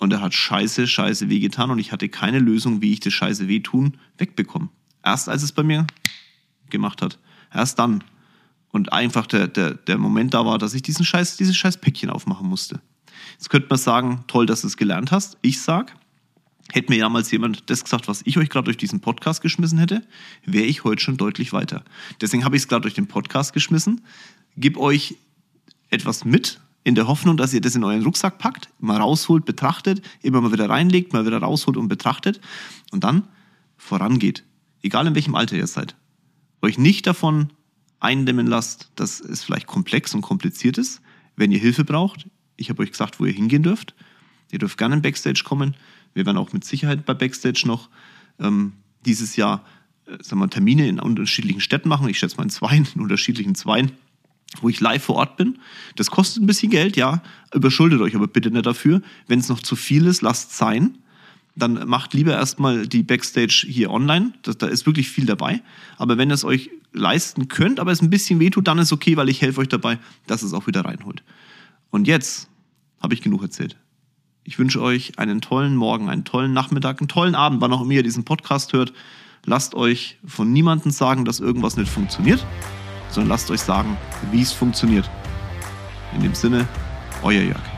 Und 0.00 0.14
er 0.14 0.22
hat 0.22 0.34
scheiße, 0.34 0.86
scheiße 0.86 1.28
wehgetan 1.28 1.70
und 1.70 1.78
ich 1.78 1.92
hatte 1.92 2.08
keine 2.08 2.38
Lösung, 2.38 2.80
wie 2.80 2.92
ich 2.92 3.00
das 3.00 3.12
scheiße 3.12 3.48
wehtun 3.48 3.98
wegbekomme. 4.16 4.70
Erst 5.04 5.28
als 5.28 5.42
es 5.42 5.52
bei 5.52 5.62
mir 5.62 5.86
gemacht 6.70 7.02
hat. 7.02 7.18
Erst 7.52 7.78
dann. 7.78 8.02
Und 8.72 8.92
einfach 8.94 9.26
der, 9.26 9.46
der, 9.46 9.74
der 9.74 9.98
Moment 9.98 10.32
da 10.32 10.46
war, 10.46 10.56
dass 10.56 10.72
ich 10.72 10.80
diesen 10.80 11.04
scheiß, 11.04 11.36
dieses 11.36 11.54
scheiß 11.54 11.76
Päckchen 11.76 12.08
aufmachen 12.08 12.48
musste. 12.48 12.80
Jetzt 13.32 13.50
könnte 13.50 13.68
man 13.68 13.78
sagen, 13.78 14.24
toll, 14.26 14.46
dass 14.46 14.62
du 14.62 14.68
es 14.68 14.78
gelernt 14.78 15.12
hast. 15.12 15.36
Ich 15.42 15.60
sag, 15.60 15.94
hätte 16.72 16.90
mir 16.90 17.00
damals 17.00 17.30
jemand 17.30 17.68
das 17.68 17.84
gesagt, 17.84 18.08
was 18.08 18.22
ich 18.24 18.38
euch 18.38 18.48
gerade 18.48 18.64
durch 18.64 18.78
diesen 18.78 19.00
Podcast 19.00 19.42
geschmissen 19.42 19.78
hätte, 19.78 20.02
wäre 20.46 20.64
ich 20.64 20.82
heute 20.82 21.02
schon 21.02 21.18
deutlich 21.18 21.52
weiter. 21.52 21.84
Deswegen 22.22 22.44
habe 22.44 22.56
ich 22.56 22.62
es 22.62 22.68
gerade 22.68 22.82
durch 22.82 22.94
den 22.94 23.06
Podcast 23.06 23.52
geschmissen. 23.52 24.00
Gib 24.56 24.78
euch 24.78 25.16
etwas 25.90 26.24
mit, 26.24 26.60
in 26.82 26.94
der 26.94 27.06
Hoffnung, 27.06 27.36
dass 27.36 27.52
ihr 27.52 27.60
das 27.60 27.74
in 27.74 27.84
euren 27.84 28.02
Rucksack 28.02 28.38
packt, 28.38 28.70
mal 28.78 28.96
rausholt, 28.96 29.44
betrachtet, 29.44 30.02
immer 30.22 30.40
mal 30.40 30.52
wieder 30.52 30.68
reinlegt, 30.68 31.12
mal 31.12 31.26
wieder 31.26 31.38
rausholt 31.38 31.76
und 31.76 31.88
betrachtet 31.88 32.40
und 32.90 33.04
dann 33.04 33.28
vorangeht. 33.76 34.44
Egal 34.82 35.06
in 35.06 35.14
welchem 35.14 35.34
Alter 35.34 35.56
ihr 35.56 35.66
seid. 35.66 35.94
Euch 36.62 36.78
nicht 36.78 37.06
davon 37.06 37.52
eindämmen 37.98 38.46
lasst, 38.46 38.90
dass 38.96 39.20
es 39.20 39.44
vielleicht 39.44 39.66
komplex 39.66 40.14
und 40.14 40.22
kompliziert 40.22 40.78
ist. 40.78 41.02
Wenn 41.36 41.52
ihr 41.52 41.58
Hilfe 41.58 41.84
braucht, 41.84 42.28
ich 42.56 42.70
habe 42.70 42.82
euch 42.82 42.90
gesagt, 42.90 43.20
wo 43.20 43.26
ihr 43.26 43.32
hingehen 43.32 43.62
dürft. 43.62 43.94
Ihr 44.50 44.58
dürft 44.58 44.78
gerne 44.78 44.96
in 44.96 45.02
Backstage 45.02 45.42
kommen. 45.44 45.76
Wir 46.14 46.26
werden 46.26 46.38
auch 46.38 46.52
mit 46.52 46.64
Sicherheit 46.64 47.04
bei 47.04 47.14
Backstage 47.14 47.62
noch 47.66 47.88
ähm, 48.38 48.72
dieses 49.04 49.36
Jahr 49.36 49.64
äh, 50.06 50.22
sagen 50.22 50.40
wir, 50.40 50.50
Termine 50.50 50.88
in 50.88 50.98
unterschiedlichen 50.98 51.60
Städten 51.60 51.88
machen. 51.88 52.08
Ich 52.08 52.18
schätze 52.18 52.36
mal 52.36 52.44
in 52.44 52.50
zwei, 52.50 52.76
in 52.76 53.00
unterschiedlichen 53.00 53.54
Zweien 53.54 53.92
wo 54.60 54.68
ich 54.68 54.80
live 54.80 55.04
vor 55.04 55.16
Ort 55.16 55.36
bin. 55.36 55.58
Das 55.96 56.10
kostet 56.10 56.42
ein 56.42 56.46
bisschen 56.46 56.70
Geld, 56.70 56.96
ja. 56.96 57.22
Überschuldet 57.54 58.00
euch 58.00 58.14
aber 58.14 58.26
bitte 58.26 58.50
nicht 58.50 58.66
dafür. 58.66 59.00
Wenn 59.26 59.38
es 59.38 59.48
noch 59.48 59.60
zu 59.60 59.76
viel 59.76 60.06
ist, 60.06 60.22
lasst 60.22 60.56
sein. 60.56 60.98
Dann 61.56 61.88
macht 61.88 62.14
lieber 62.14 62.32
erstmal 62.32 62.86
die 62.86 63.02
Backstage 63.02 63.66
hier 63.68 63.90
online. 63.90 64.32
Das, 64.42 64.58
da 64.58 64.66
ist 64.66 64.86
wirklich 64.86 65.08
viel 65.08 65.26
dabei. 65.26 65.62
Aber 65.98 66.18
wenn 66.18 66.30
ihr 66.30 66.34
es 66.34 66.44
euch 66.44 66.70
leisten 66.92 67.48
könnt, 67.48 67.78
aber 67.78 67.92
es 67.92 68.02
ein 68.02 68.10
bisschen 68.10 68.40
wehtut, 68.40 68.66
dann 68.66 68.78
ist 68.78 68.92
okay, 68.92 69.16
weil 69.16 69.28
ich 69.28 69.40
helfe 69.40 69.60
euch 69.60 69.68
dabei, 69.68 69.98
dass 70.26 70.42
es 70.42 70.52
auch 70.52 70.66
wieder 70.66 70.84
reinholt. 70.84 71.22
Und 71.90 72.06
jetzt 72.06 72.48
habe 73.00 73.14
ich 73.14 73.22
genug 73.22 73.42
erzählt. 73.42 73.76
Ich 74.42 74.58
wünsche 74.58 74.80
euch 74.80 75.18
einen 75.18 75.40
tollen 75.40 75.76
Morgen, 75.76 76.08
einen 76.08 76.24
tollen 76.24 76.52
Nachmittag, 76.52 77.00
einen 77.00 77.08
tollen 77.08 77.34
Abend, 77.34 77.60
wann 77.60 77.72
auch 77.72 77.82
immer 77.82 77.92
ihr 77.92 78.02
diesen 78.02 78.24
Podcast 78.24 78.72
hört. 78.72 78.92
Lasst 79.44 79.74
euch 79.74 80.18
von 80.26 80.52
niemandem 80.52 80.90
sagen, 80.90 81.24
dass 81.24 81.40
irgendwas 81.40 81.76
nicht 81.76 81.90
funktioniert 81.90 82.44
sondern 83.12 83.30
lasst 83.30 83.50
euch 83.50 83.60
sagen, 83.60 83.96
wie 84.30 84.42
es 84.42 84.52
funktioniert. 84.52 85.08
In 86.14 86.22
dem 86.22 86.34
Sinne, 86.34 86.66
euer 87.22 87.42
Jörg. 87.42 87.69